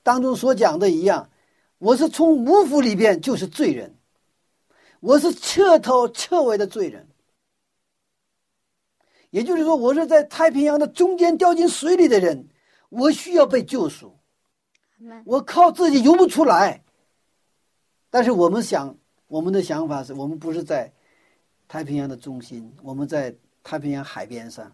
[0.01, 1.29] 当中所讲的一样
[1.77, 3.95] ：“我是从五府里边就是罪人，
[5.01, 7.07] 我是彻头彻尾的罪人。”
[9.29, 12.49] 也就是说，我是在太平洋的中间掉进水里的人，
[12.89, 14.17] 我需要被救赎，
[15.25, 16.83] 我靠自己游不出来。
[18.09, 18.97] 但是我们想，
[19.27, 20.91] 我们的想法是我们不是在
[21.71, 24.69] 太平洋的中心，我们在太平洋海边上，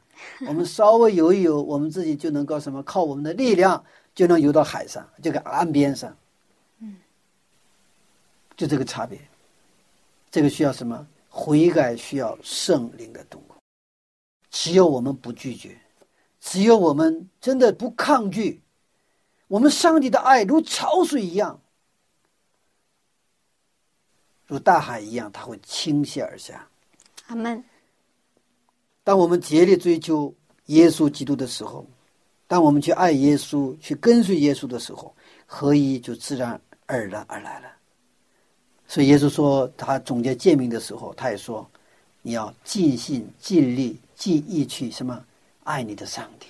[0.47, 2.81] 我们稍微游一游，我们自己就能够什么？
[2.81, 3.85] 靠我们的力量
[4.15, 6.17] 就能游到海上，这个岸边上。
[6.79, 6.95] 嗯，
[8.55, 9.21] 就这个差别，
[10.31, 11.07] 这个需要什么？
[11.29, 13.39] 悔改需要圣灵的动。
[14.49, 15.79] 只有我们不拒绝，
[16.41, 18.59] 只有我们真的不抗拒，
[19.47, 21.61] 我们上帝的爱如潮水一样，
[24.47, 26.67] 如大海一样，它会倾泻而下。
[27.27, 27.63] 阿门。
[29.03, 30.33] 当我们竭力追求
[30.65, 31.85] 耶稣基督的时候，
[32.47, 35.15] 当我们去爱耶稣、去跟随耶稣的时候，
[35.45, 37.67] 合一就自然而然而来了。
[38.87, 41.69] 所以耶稣说，他总结诫命的时候，他也说
[42.21, 45.23] ：“你要尽心尽力。”尽意去什么？
[45.63, 46.47] 爱你的上帝。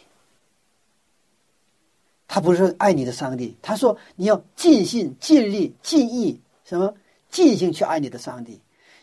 [2.26, 6.96] 他不是爱你的上帝，他说你要尽心、尽力、尽意，什么
[7.30, 8.58] 尽心去爱你的上帝。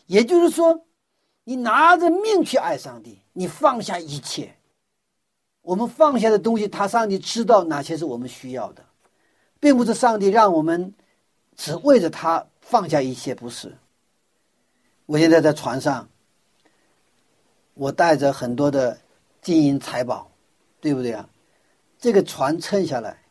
[0.07, 0.83] 也就是说，
[1.45, 4.57] 你拿着命去爱上帝，你放下一切。
[5.63, 8.85] 我们放下的东西，他上帝知道哪些是我们需要的，
[9.61, 10.95] 并不是上帝让我们
[11.57, 13.77] 只为着他放下一切，不是。
[15.07, 16.09] 我现在在船上，
[17.75, 18.99] 我带着很多的
[19.41, 20.31] 金银财宝，
[20.81, 21.29] 对不对啊？
[21.99, 23.23] 这个船撑下来，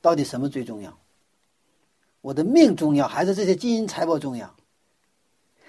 [0.00, 0.96] 到底什么最重要？
[2.20, 4.54] 我的命重要，还是这些金银财宝重要？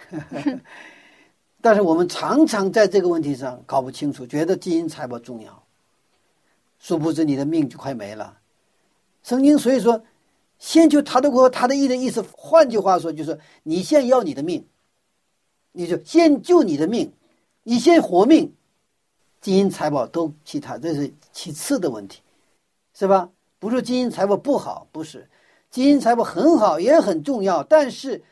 [1.62, 5.64] 但是我们常常在这个问题上搞不清楚，觉得金银财宝重要。
[6.80, 8.38] 殊不知你的命就快没了。
[9.24, 10.02] 圣经所以说，
[10.58, 14.66] 先求他的国，他的意的意思，换句话说就是你先要你的命，
[15.74, 17.12] 你就先救你的命，
[17.64, 18.54] 你先活命，
[19.42, 22.22] 金银财宝都其他，这是其次的问题，
[22.94, 23.30] 是吧？
[23.60, 25.30] 不是金银财宝不好，不是，
[25.70, 28.24] 金银财宝很好，也很重要，但是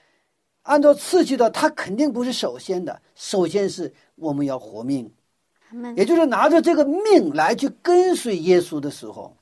[0.67, 5.09] 按照次序的，它肯定不是首先的，首先是我们要活命。
[5.95, 9.35] 也就是拿着这个命来去跟随耶稣的时候，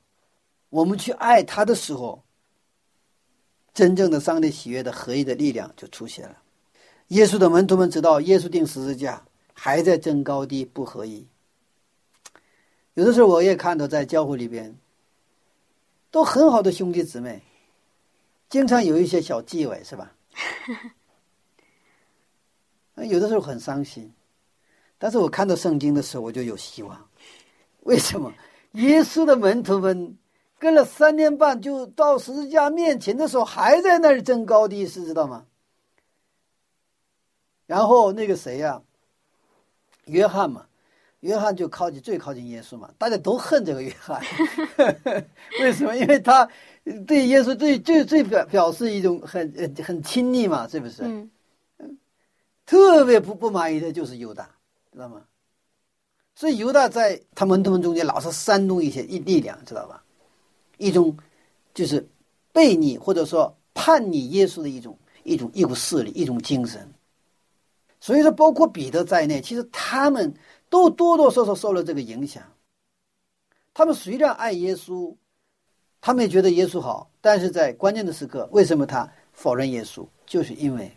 [0.70, 2.22] 我们去爱他的时候，
[3.74, 6.36] 真正的上帝喜悦的合一的力量就出现了。
[7.08, 11.26] 耶稣的门徒们知道耶稣定十字架还在争高低不合一。
[12.94, 14.76] 有的时候我也看到在教会里边，
[16.12, 17.42] 都很好的兄弟姊妹，
[18.48, 20.12] 经常有一些小忌讳，是吧？
[23.04, 24.12] 有的时候很伤心。
[24.98, 27.08] 但是我看到圣经的时候，我就有希望。
[27.80, 28.32] 为什么？
[28.72, 30.16] 耶稣的门徒们
[30.58, 35.46] 跟了三年半，就到十字架面前的时候，还在那儿争高低，是知道吗？
[37.66, 38.80] 然后那个谁呀，
[40.06, 40.66] 约翰嘛，
[41.20, 44.22] 约翰就靠近最靠近耶稣嘛，大家都恨这个约翰。
[45.60, 45.96] 为什么？
[45.96, 46.48] 因为他
[47.06, 51.02] 对耶稣最最最表表示一种很很亲密嘛，是不是？
[51.02, 51.30] 嗯。
[52.66, 54.50] 特别不不满意的就是犹大。
[54.92, 55.22] 知道吗？
[56.34, 60.02] 所以犹大在他们他们中间老是煽动一些一力量，知道吧？
[60.78, 61.14] 一种
[61.74, 62.06] 就是
[62.50, 66.90] 背逆或者说叛逆耶稣的一种一种一股势力，一种精神。
[68.00, 70.34] 所以说，包括彼得在内，其实他们
[70.70, 72.42] 都多多少少受了这个影响。
[73.74, 75.14] 他们虽然爱耶稣，
[76.00, 80.06] 他们也觉得耶稣好，但是在关键的时刻，为什么他否认耶稣？
[80.24, 80.96] 就是因为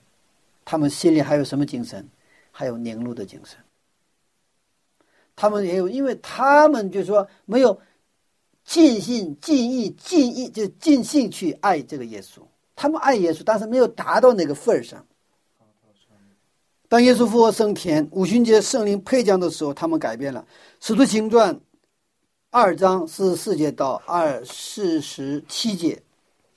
[0.69, 2.07] 他们心里还有什么精神？
[2.51, 3.57] 还有凝露的精神。
[5.35, 7.81] 他们也有，因为他们就说没有
[8.63, 12.41] 尽心尽意尽意就尽兴去爱这个耶稣。
[12.75, 15.03] 他们爱耶稣，但是没有达到那个份儿上。
[16.87, 20.45] 当耶稣复活升天，五旬节圣灵配降的时候，他们改变了。
[20.79, 21.59] 使徒行传
[22.51, 26.03] 二章四十四节到二四十七节。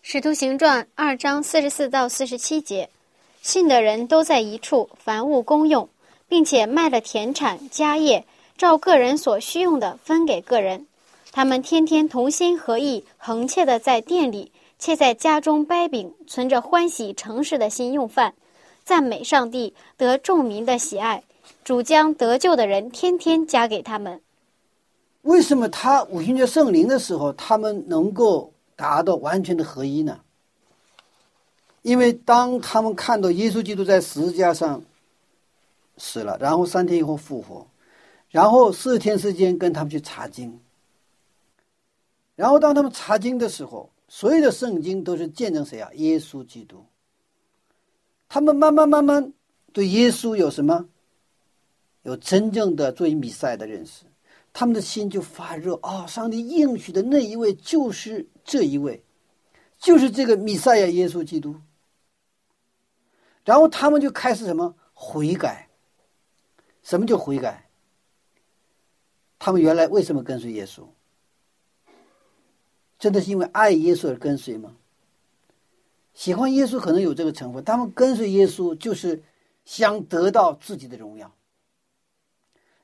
[0.02, 2.90] 使徒行传二章四十四到四十七节，
[3.42, 5.88] 信的人都在一处，凡物公用，
[6.28, 8.24] 并且卖了田产家业。
[8.56, 10.86] 照个人所需用的分给个人，
[11.32, 18.34] 他们天天同心合意，恒切的在店里，且在家中掰饼，存着欢喜诚实的心用饭，
[18.84, 21.24] 赞美上帝，得众民的喜爱。
[21.64, 24.20] 主将得救的人天天加给他们。
[25.22, 30.20] 为什么他五旬节圣灵的时候，他们能够达到完全的合一呢？
[31.82, 34.82] 因为当他们看到耶稣基督在十字架上
[35.96, 37.66] 死了，然后三天以后复活。
[38.30, 40.58] 然后四天时间跟他们去查经，
[42.34, 45.90] 然后当他们查经的时候，所有的圣经都是见证谁啊？
[45.96, 46.82] 耶稣基督。
[48.30, 49.34] 他们慢慢慢慢
[49.70, 50.88] 对耶稣有什么？
[52.04, 54.04] 有真正的作为弥赛的认识，
[54.54, 56.06] 他们的心就发热啊！
[56.06, 59.02] 上帝应许的那一位就是这一位，
[59.78, 61.54] 就是这个弥赛亚耶稣基督。
[63.44, 65.68] 然后他们就开始什么悔改？
[66.82, 67.68] 什么叫悔改？
[69.38, 70.86] 他们原来为什么跟随耶稣？
[72.98, 74.76] 真的是因为爱耶稣而跟随吗？
[76.14, 79.22] 喜欢耶稣可能有这个成分，他们跟随耶稣就是
[79.64, 81.34] 想得到自己的荣耀。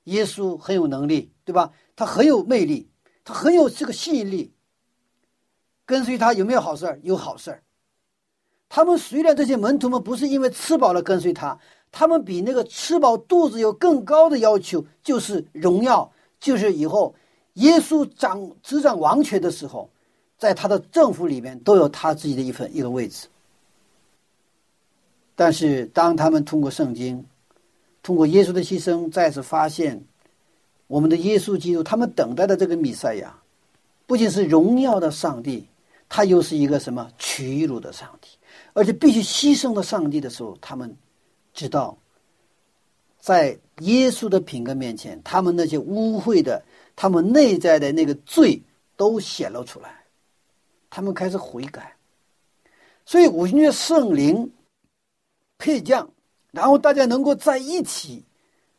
[0.04, 1.72] 耶稣很有能力，对吧？
[1.94, 2.88] 他很有魅力，
[3.24, 4.54] 他很有这个吸引力。
[5.84, 6.98] 跟随他有没有好事儿？
[7.02, 7.62] 有好事儿。
[8.68, 11.58] 他们虽然这些门徒们不是因为吃饱了跟随他，
[11.90, 16.12] 他们比那个吃饱肚子有更高的要求，就是荣耀。
[16.40, 17.12] 就是以后
[17.54, 19.90] 耶稣掌执掌王权的时候，
[20.38, 23.26] 在他的政府里面都有他自己的一份一个位置。
[25.34, 27.26] 但是当他们通过圣经，
[28.04, 30.04] 通过耶稣的牺牲，再次发现
[30.86, 33.36] 我们的耶稣基督，他们等待的这个弥赛亚，
[34.06, 35.66] 不仅是荣耀的上帝，
[36.08, 38.28] 他又是一个什么屈辱的上帝，
[38.78, 40.96] 而且必须牺牲的上帝的时候，他们
[41.52, 41.98] 知道，
[43.18, 46.62] 在耶稣的品格面前，他们那些污秽的、
[46.94, 48.62] 他们内在的那个罪
[48.96, 50.04] 都显露出来，
[50.88, 51.96] 他们开始悔改。
[53.04, 54.52] 所以五旬节圣灵
[55.58, 56.08] 配降，
[56.52, 58.24] 然后大家能够在一起，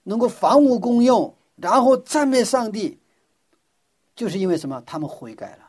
[0.03, 2.97] 能够房屋公用，然后赞美上帝，
[4.15, 4.81] 就是因为什么？
[4.85, 5.68] 他们悔改了，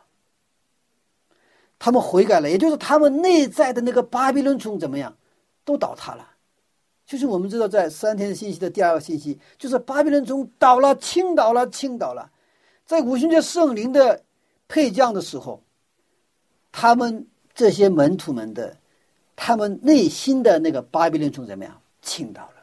[1.80, 5.16] 他们悔改了，也就是他们内在的那个巴比伦城怎么样，
[5.64, 6.30] 都倒塌了。
[7.04, 12.30] 就是我们知道，在三天的信息的第二个信息，就是巴比伦城倒了，倾倒了，倾倒了。
[12.86, 14.22] 在五旬节圣灵的
[14.68, 15.64] 配降的时候，
[16.70, 17.26] 他们。
[17.52, 18.78] 这些门徒们的，
[19.36, 21.82] 他们内心的那个巴比伦城怎么样？
[22.00, 22.54] 倾倒了。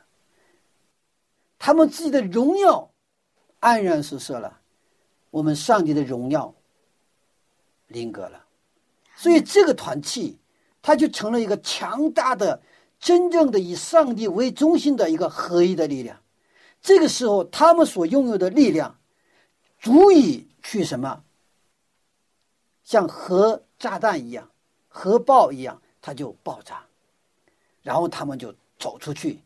[1.59, 2.89] 他们自己的荣耀
[3.59, 4.59] 黯然失色了，
[5.29, 6.55] 我们上帝的荣耀
[7.87, 8.45] 临格了。
[9.17, 10.37] 所以这个团契，
[10.83, 12.61] 它就成了一个强大的、
[12.99, 16.21] 真正的以上帝为中心的一个合一的力量。
[16.83, 18.95] 这个时候，他们所拥有的力量，
[19.79, 21.23] 足以去什么？
[22.83, 24.47] 像核炸弹一样。
[24.87, 26.83] 核爆一样，它就爆炸，
[27.83, 29.39] 然后他们就走出去，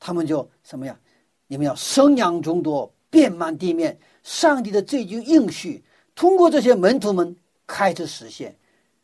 [0.00, 0.98] 他们就什么呀？
[1.46, 3.98] 你们要生养众多，遍满地面。
[4.22, 5.84] 上帝的这句应许，
[6.14, 7.36] 通过这些门徒们
[7.66, 8.56] 开始实现。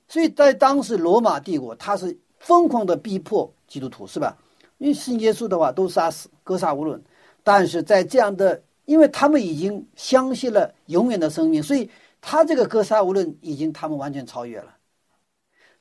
[0.09, 4.37] 所以在当时罗马帝国，他是疯狂的逼迫基督徒，是吧？
[4.79, 7.03] 因为信耶稣的话都杀死，格杀无论。
[7.43, 11.91] 但是在这样的，因为他们已经相信了永远的生命，所以
[12.21, 14.77] 他这个格杀无论已经他们完全超越了。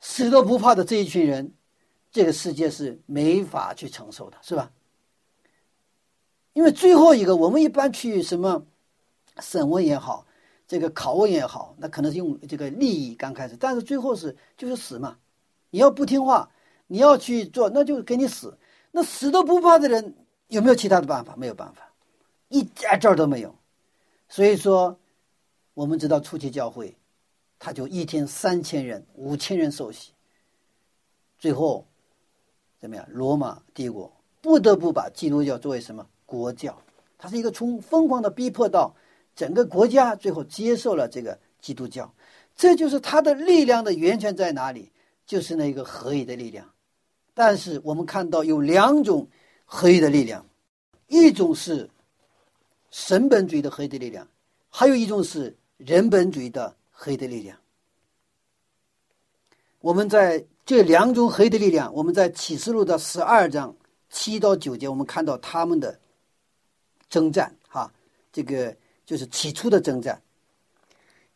[0.00, 1.52] 死都不怕的这一群人，
[2.12, 4.70] 这个世界是没法去承受的，是吧？
[6.52, 8.66] 因为最后一个，我们一般去什么
[9.40, 10.26] 审问也好，
[10.68, 15.18] 这个拷问也好，那可能是用这个利益刚开始，但是最后是就是死嘛。
[15.70, 16.48] 你要不听话，
[16.86, 18.56] 你要去做，那就给你死。
[18.92, 20.14] 那死都不怕的人，
[20.46, 21.34] 有没有其他的办法？
[21.36, 21.90] 没有办法，
[22.48, 23.54] 一点招都没有。
[24.28, 24.98] 所以说，
[25.74, 26.94] 我们知道初期教会。
[27.60, 30.12] 他就一天三千人、五千人受洗，
[31.40, 31.84] 最后
[32.78, 33.04] 怎么样？
[33.10, 36.80] 罗马帝国不得不把基督教作为什么国教？
[37.18, 38.94] 它是一个从疯狂的逼迫到
[39.38, 42.12] 整个国家最后接受了这个基督教，
[42.56, 44.90] 这就是它的力量的源泉在哪里？
[45.24, 46.68] 就是那个合一的力量。
[47.34, 49.28] 但是我们看到有两种
[49.64, 50.44] 合一的力量，
[51.06, 51.88] 一种是
[52.90, 54.26] 神本主义的合一的力量，
[54.68, 56.74] 还有一种是人本主义的。
[57.00, 57.56] 黑的力量，
[59.78, 63.72] 我们在这两种黑的力量，我们在启示录的十二章
[64.10, 65.96] 七到九节，我们看到他们的
[67.08, 67.54] 征战。
[67.68, 67.88] 哈，
[68.32, 68.76] 这个
[69.08, 70.20] 就是起初的征战。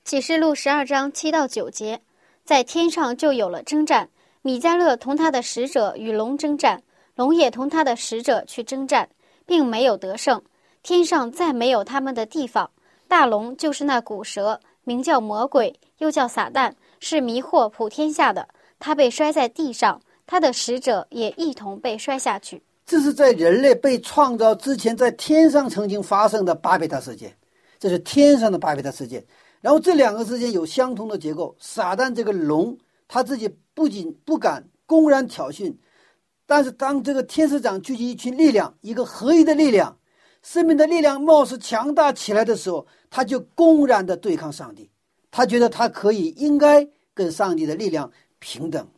[0.04, 2.02] 启示录十二章七到九节，
[2.44, 4.10] 在天上就有了征战。
[4.42, 6.82] 米迦勒同他的使者与龙征战，
[7.14, 9.08] 龙也同他的使者去征战，
[9.46, 10.42] 并没有得胜。
[10.82, 12.70] 天上再没有他们的地方。
[13.08, 14.60] 大龙就是那古蛇。
[14.84, 18.46] 名叫魔鬼，又叫撒旦，是迷惑普天下的。
[18.80, 22.62] 他被摔在地上，他的使者也一同被摔下去。
[22.84, 27.32] 这是在人类被创造之前，在天上曾经发生的巴比塔事件。
[27.82, 29.26] 这是天上的巴别塔事件。
[29.60, 31.56] 然后这两个之间有相同的结构。
[31.58, 32.78] 撒旦这个龙，
[33.08, 35.74] 他自己不仅不敢公然挑衅，
[36.46, 39.98] 但是当这个天使长聚集一群力量，一个合一的力量。
[40.42, 44.88] 生命的力量貌似强大起来的时候，他就公然的对抗上帝。
[45.32, 48.88] 他觉得他可以应该跟上帝的力量平等。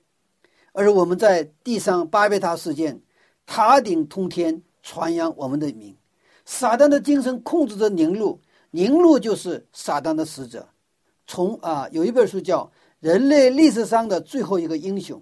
[0.72, 3.00] 而我们在地上巴别塔事件，
[3.46, 5.96] 塔顶通天，传扬我们的名。
[6.44, 8.38] 撒旦的精神控制着宁路，
[8.74, 10.66] 宁禄就是撒旦的使者。
[11.28, 12.64] 从啊，有一本书叫
[12.98, 15.20] 《人类历史上的最后一个英雄》，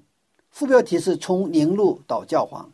[0.50, 2.72] 副标题是从宁禄到教皇。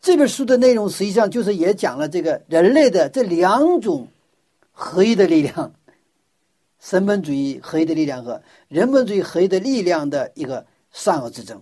[0.00, 4.06] 这本书的内容实际上就是也讲了这个人类的这两种
[4.70, 5.72] 合一的力量，
[6.78, 11.60] 神本主义合一的力量和人本主义合一的力量的一个善恶之争。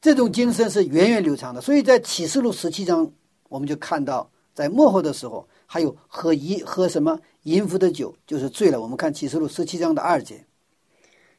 [0.00, 3.10] 这种精神是源远流长的，所以在启示录十七章，
[3.48, 8.78] 我们就看到在幕后的时候，还有喝一喝什么淫妇的酒就是醉了。
[8.78, 10.44] 我们看启示录十七章的二节。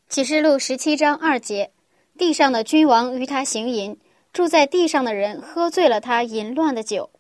[0.10, 1.70] 启示录十七章二节，
[2.18, 3.96] 地上的君王与他行淫。
[4.32, 7.12] 住在地上的人喝醉了他淫乱的酒，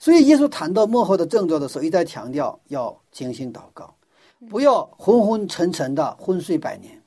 [0.00, 3.94] 所以耶稣谈到幕后的症状的时候，一再强调要精心祷告，
[4.50, 7.00] 不要昏昏沉沉的昏睡百年。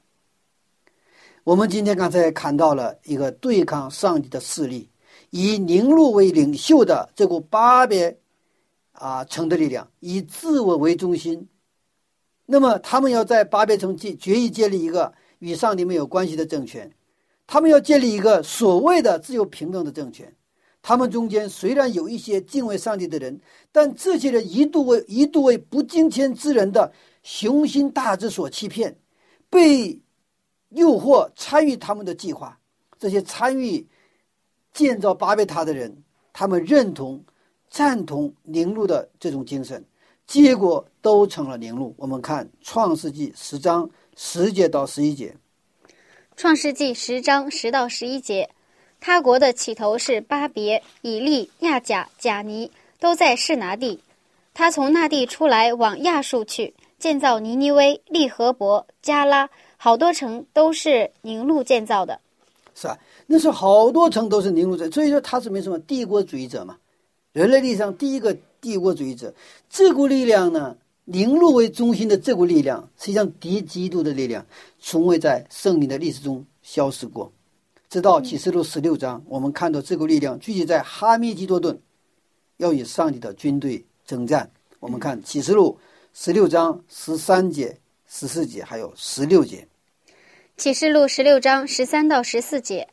[1.43, 4.89] 我们今天刚才看到了一个对抗上帝的势力，
[5.31, 8.17] 以宁路为领袖的这股巴别
[9.01, 11.49] 啊城的力量，以自我为中心，
[12.45, 16.93] 那么他们要在巴别城建决议建立一个与上帝没有关系的政权，
[17.47, 20.31] 他们要建立一个所谓的自由平等的政权。
[20.83, 23.39] 他们中间虽然有一些敬畏上帝的人，
[23.71, 26.91] 但这些人一度为一度为不敬虔之人的
[27.23, 28.95] 雄心大志所欺骗，
[29.49, 29.99] 被
[30.69, 32.59] 诱惑参与他们的计划。
[32.99, 33.87] 这些参与
[34.73, 37.23] 建造巴别塔的人，他们认同、
[37.71, 39.81] 赞同宁路的这种精神，
[40.27, 41.95] 结果都成了宁路。
[41.97, 45.33] 我们看《创世纪》十章十节到十一节，
[46.35, 48.49] 《创世纪》十章十到十一节，
[48.99, 52.69] 他国的起头是巴别、以利、亚甲、贾尼，
[52.99, 54.01] 都在示拿地。
[54.53, 62.19] 他从那地出来，往亚述去，建造尼尼微、利和伯、加拉，好多城都是宁路建造的。
[62.75, 62.99] 是啊？
[63.27, 66.75] 那时候好多城都是宁路者，所以说他是没什么帝国主义者嘛，
[67.33, 69.33] 人类历史上第一个帝国主义者。
[69.69, 74.45] 这股力量呢，宁路为中心的这股力量，实际上敌基督的力量，
[74.79, 77.31] 从未在圣灵的历史中消失过。
[77.89, 81.79] 直到启示录十六章，我们看到这股力量聚集在哈密基多顿，
[82.57, 84.49] 要与上帝的军队征战。
[84.79, 85.77] 我们看启示录
[86.13, 87.77] 十六章十三节、
[88.07, 89.67] 十四节，还有十六节。
[90.57, 92.87] 启示录十六章十三到十四节，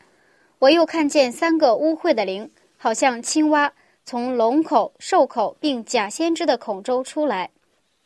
[0.59, 3.73] 我又看见三个污秽的灵，好像青蛙，
[4.09, 7.51] 从龙口、兽口并假先知的口中出来。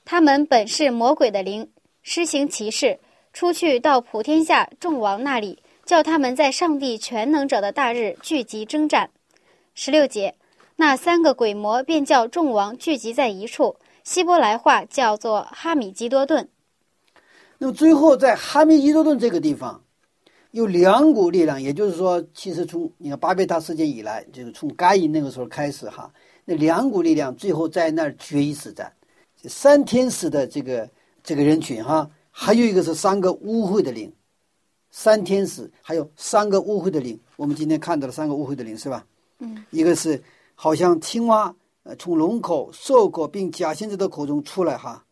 [0.05, 1.71] 他们本是魔鬼的灵，
[2.03, 2.99] 施行奇事，
[3.33, 9.11] 出去到普天下众王那里，叫他们在上帝全能者的大日聚集征战。
[9.77, 10.35] 十六节，
[10.75, 16.49] 那三个鬼魔便叫众王聚集在一处，希伯来话叫做哈米基多顿。
[17.59, 19.85] 那么最后在哈密基多顿这个地方，
[20.53, 26.13] 有两股力量，也就是说，其实从你看巴别塔事件以来，就是从该隐那个时候开始哈，
[26.45, 28.93] 那两股力量最后在那儿决一死战。
[29.45, 30.89] 三天使的这个
[31.25, 34.13] 这个人群哈，还有一个是三个污秽的灵，
[34.91, 39.05] 三天使还有三个污秽的灵，我们今天看到了三个污秽的灵是吧？
[39.39, 40.23] 嗯，一个是
[40.55, 41.53] 好像青蛙，
[41.85, 45.03] 呃，从龙口、兽口并假先知的口中出来哈，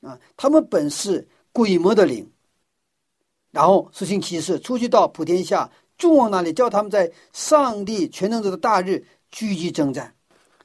[0.00, 2.26] 啊，他们本是鬼魔的灵，
[3.56, 10.14] 然后实行奇事，出去到普天下众王那里，叫他们在上帝全能者的大日聚集征战。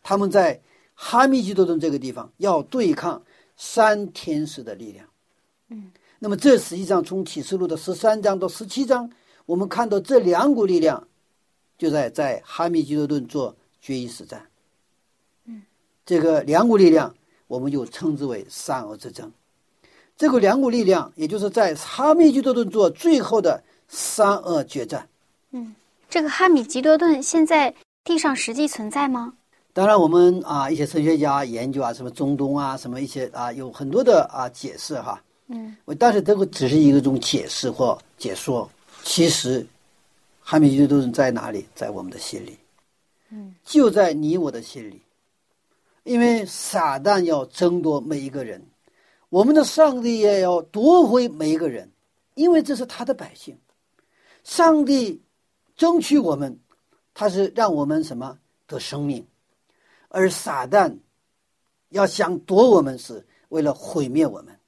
[0.03, 0.59] 他们在
[0.93, 3.23] 哈密基多顿这个地方要对抗
[3.55, 5.07] 三天使的力量。
[5.69, 5.89] 嗯，
[6.19, 9.09] 那么这实际上从启示录的十三章到十七章，
[9.45, 11.07] 我们看到这两股力量
[11.77, 14.45] 就在在哈密基多顿做决一死战。
[15.45, 15.61] 嗯，
[16.05, 17.15] 这个两股力量
[17.47, 19.31] 我们就称之为善恶之争。
[20.18, 25.07] 这个两股力量，也就是在哈密基多顿做最后的三恶决战。
[25.51, 25.76] 嗯，
[26.09, 29.34] 这个哈米吉多顿现在地上实际存在吗？
[29.74, 35.22] 当然，我们啊一些神学家研究啊，什么中东啊，什么一些啊，有很多的啊解释哈。
[35.47, 38.70] 嗯，我但是这个只是一个种解释或解说。
[39.03, 39.66] 其实，
[40.41, 41.66] 哈密基多顿在哪里？
[41.74, 42.57] 在我们的心里。
[43.32, 45.01] 嗯，就在你我的心里。
[46.03, 48.62] 因为撒旦要争夺每一个人，
[49.32, 51.89] 我们的上帝也要夺回每一个人，
[52.34, 53.57] 因为这是他的百姓。
[54.43, 55.21] 上帝
[55.77, 56.59] 争取我们，
[57.13, 58.38] 他是让我们什么？
[58.67, 59.25] 得生命，
[60.09, 60.97] 而撒旦
[61.89, 64.59] 要想夺我们，是为了毁灭我们。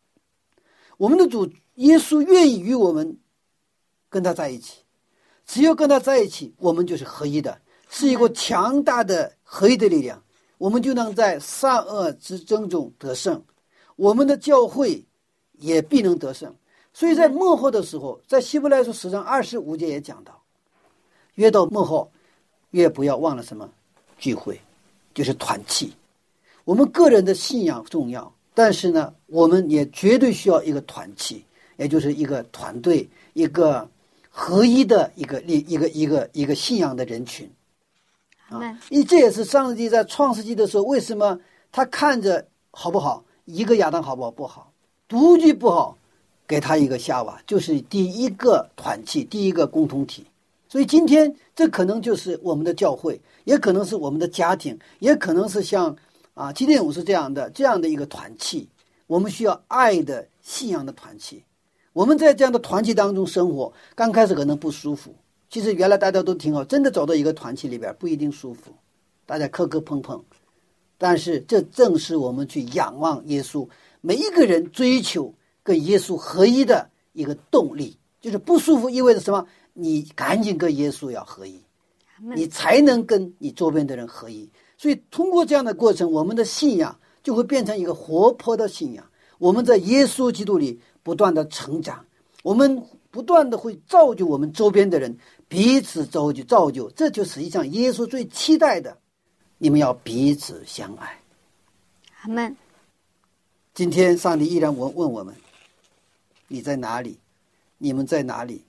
[0.96, 3.18] 我们的主耶稣愿意与我们
[4.08, 4.80] 跟他在一起，
[5.46, 7.60] 只有跟他在一起，我们就是合一的，
[7.90, 10.24] 是一个强大的合一的力量，
[10.58, 13.44] 我们就能在善恶之争中得胜，
[13.96, 15.04] 我们的教会
[15.54, 16.54] 也必能得胜。
[16.94, 20.44] 所以在幕后的时候，在希伯来书十章二十五节也讲到，
[21.36, 22.12] 越到幕后，
[22.70, 23.70] 越不要忘了什么
[24.18, 24.62] 聚会，
[25.14, 25.92] 就是团契。
[26.66, 31.44] 我们个人的信仰重要，但是呢，我们也绝对需要一个团契，
[31.78, 33.90] 也就是一个团队，一个
[34.30, 37.52] 合一的一个一一个一个一个信仰的人群。
[38.50, 41.40] 啊，因为这也是上帝在创世纪的时候，为什么
[41.72, 44.72] 他看着好不好，一个亚当好不好不好，
[45.08, 45.98] 独居不好，
[46.48, 50.26] 给他一个夏娃，就是第一个团契，第一个共同体。
[50.70, 55.96] 所以今天这可能就是我们的教会，也可能是我们的家庭，也可能是像
[56.34, 58.68] 啊基甸武士这样的这样的一个团契。
[59.06, 61.44] 我们需要爱的信仰的团契。
[61.92, 65.14] 我们在这样的团契当中生活，刚开始可能不舒服。
[65.50, 68.72] 其实原来大家都挺好，真的走到一个团契里边不一定舒服，
[69.28, 70.24] 大家磕磕碰碰。
[71.04, 73.68] 但是这正是我们去仰望耶稣，
[74.00, 77.98] 每一个人追求跟耶稣合一的一个动力。
[78.22, 79.46] 就是不舒服意味着什么？
[79.74, 81.60] 你赶紧跟耶稣要合一，
[82.34, 84.50] 你才能跟你周边的人合一。
[84.78, 89.06] 所以通过这样的过程，我们的信仰就会变成一个活泼的信仰。
[89.40, 92.06] 我们在耶稣基督里不断的成长，
[92.44, 92.82] 我们
[93.12, 95.18] 不断的会造就我们周边的人，
[95.50, 98.98] 彼此造就造就，这就实际上耶稣最期待的。
[99.64, 101.18] 你们要彼此相爱。
[102.22, 102.54] 阿门。
[103.74, 105.34] 今天上帝依然问问我们：
[106.50, 107.18] 你在哪里？
[107.78, 108.66] 你们在哪里？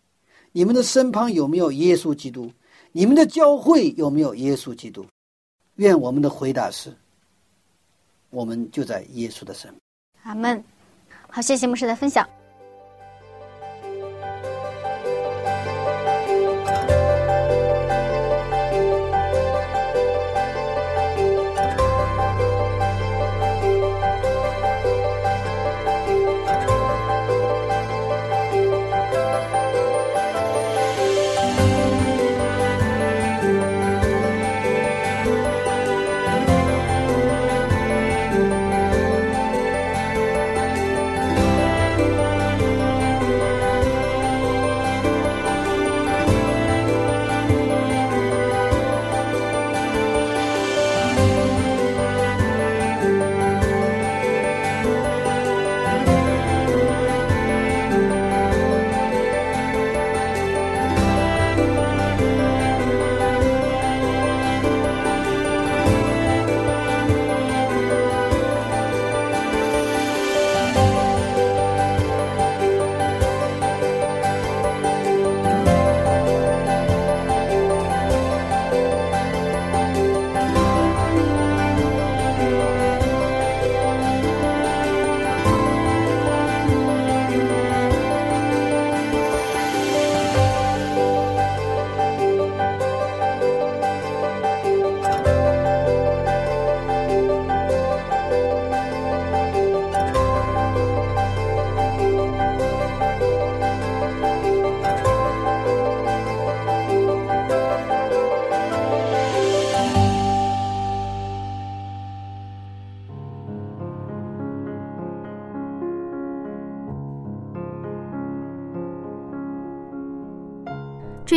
[0.53, 2.49] 你们的身旁有没有耶稣基督？
[2.93, 5.05] 你们的教会有没有耶稣基督？
[5.75, 6.97] 愿我们的回答是：
[8.31, 9.81] 我们就在耶稣的身边。
[10.23, 10.63] 阿门。
[11.29, 12.25] 好，谢谢牧师的分享。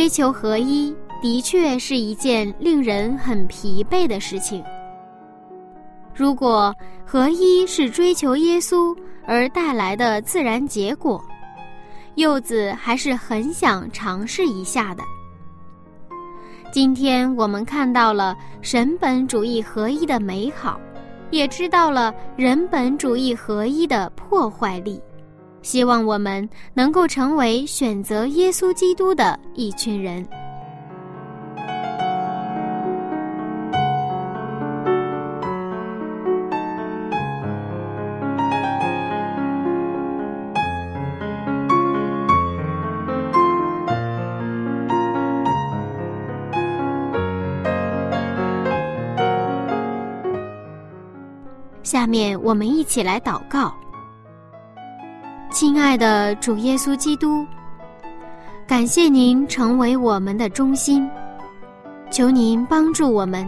[0.08, 4.64] 追求合一的确是一件令人很疲惫的事情。
[6.14, 8.96] 如果合一是追求耶稣
[9.26, 11.22] 而带来的自然结果，
[12.14, 15.02] 柚子还是很想尝试一下的。
[16.72, 20.80] 今天我们看到了神本主义合一的美好，
[21.30, 24.98] 也知道了人本主义合一的破坏力。
[25.62, 30.26] 希望我们能够成为选择耶稣基督的一群人。
[51.82, 53.74] 下面我们一起来祷告。
[55.60, 57.44] 亲爱的主耶稣基督，
[58.64, 61.10] 感谢您成为我们的中心，
[62.12, 63.44] 求您帮助我们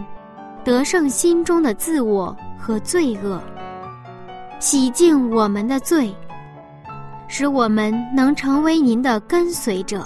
[0.61, 3.41] 得胜心中的自我和罪恶，
[4.59, 6.13] 洗净我们的罪，
[7.29, 10.05] 使我们能成为您的跟随者，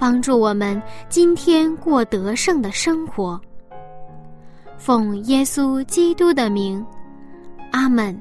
[0.00, 3.40] 帮助我们今天过得胜的生活。
[4.76, 6.84] 奉耶稣基督的名，
[7.70, 8.20] 阿门。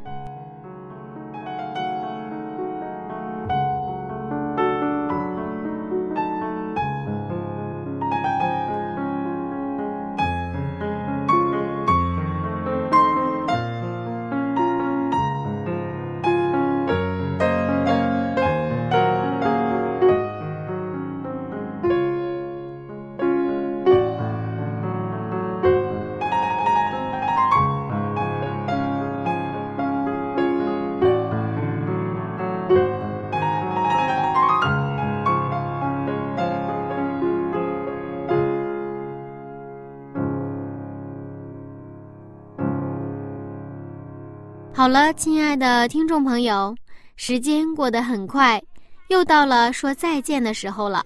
[44.86, 46.76] 好了，亲爱的听众朋友，
[47.16, 48.62] 时间过得很快，
[49.08, 51.04] 又到了说再见的时候了。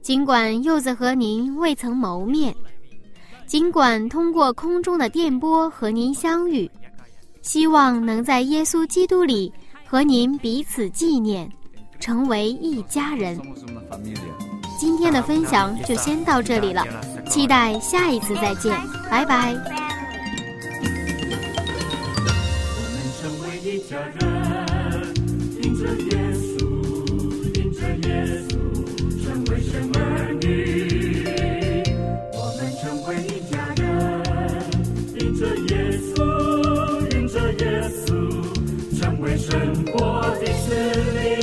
[0.00, 2.54] 尽管柚子和您未曾谋面，
[3.44, 6.70] 尽管通过空中的电波和您相遇，
[7.42, 9.52] 希望能在耶稣基督里
[9.84, 11.50] 和您彼此纪念，
[11.98, 13.36] 成为一家人。
[14.78, 16.84] 今天的分享就先到这里了，
[17.28, 19.89] 期待下一次再见，拜拜。
[23.62, 24.24] 一家人，
[25.62, 26.64] 迎着耶稣，
[27.58, 28.08] 迎着耶
[28.48, 28.56] 稣，
[29.22, 29.98] 成为神儿
[30.40, 30.46] 女。
[32.32, 33.84] 我们成为一家人，
[35.18, 36.16] 迎着耶稣，
[37.14, 38.08] 迎着耶稣，
[38.98, 40.00] 成为神国
[40.40, 40.68] 的子
[41.12, 41.39] 民。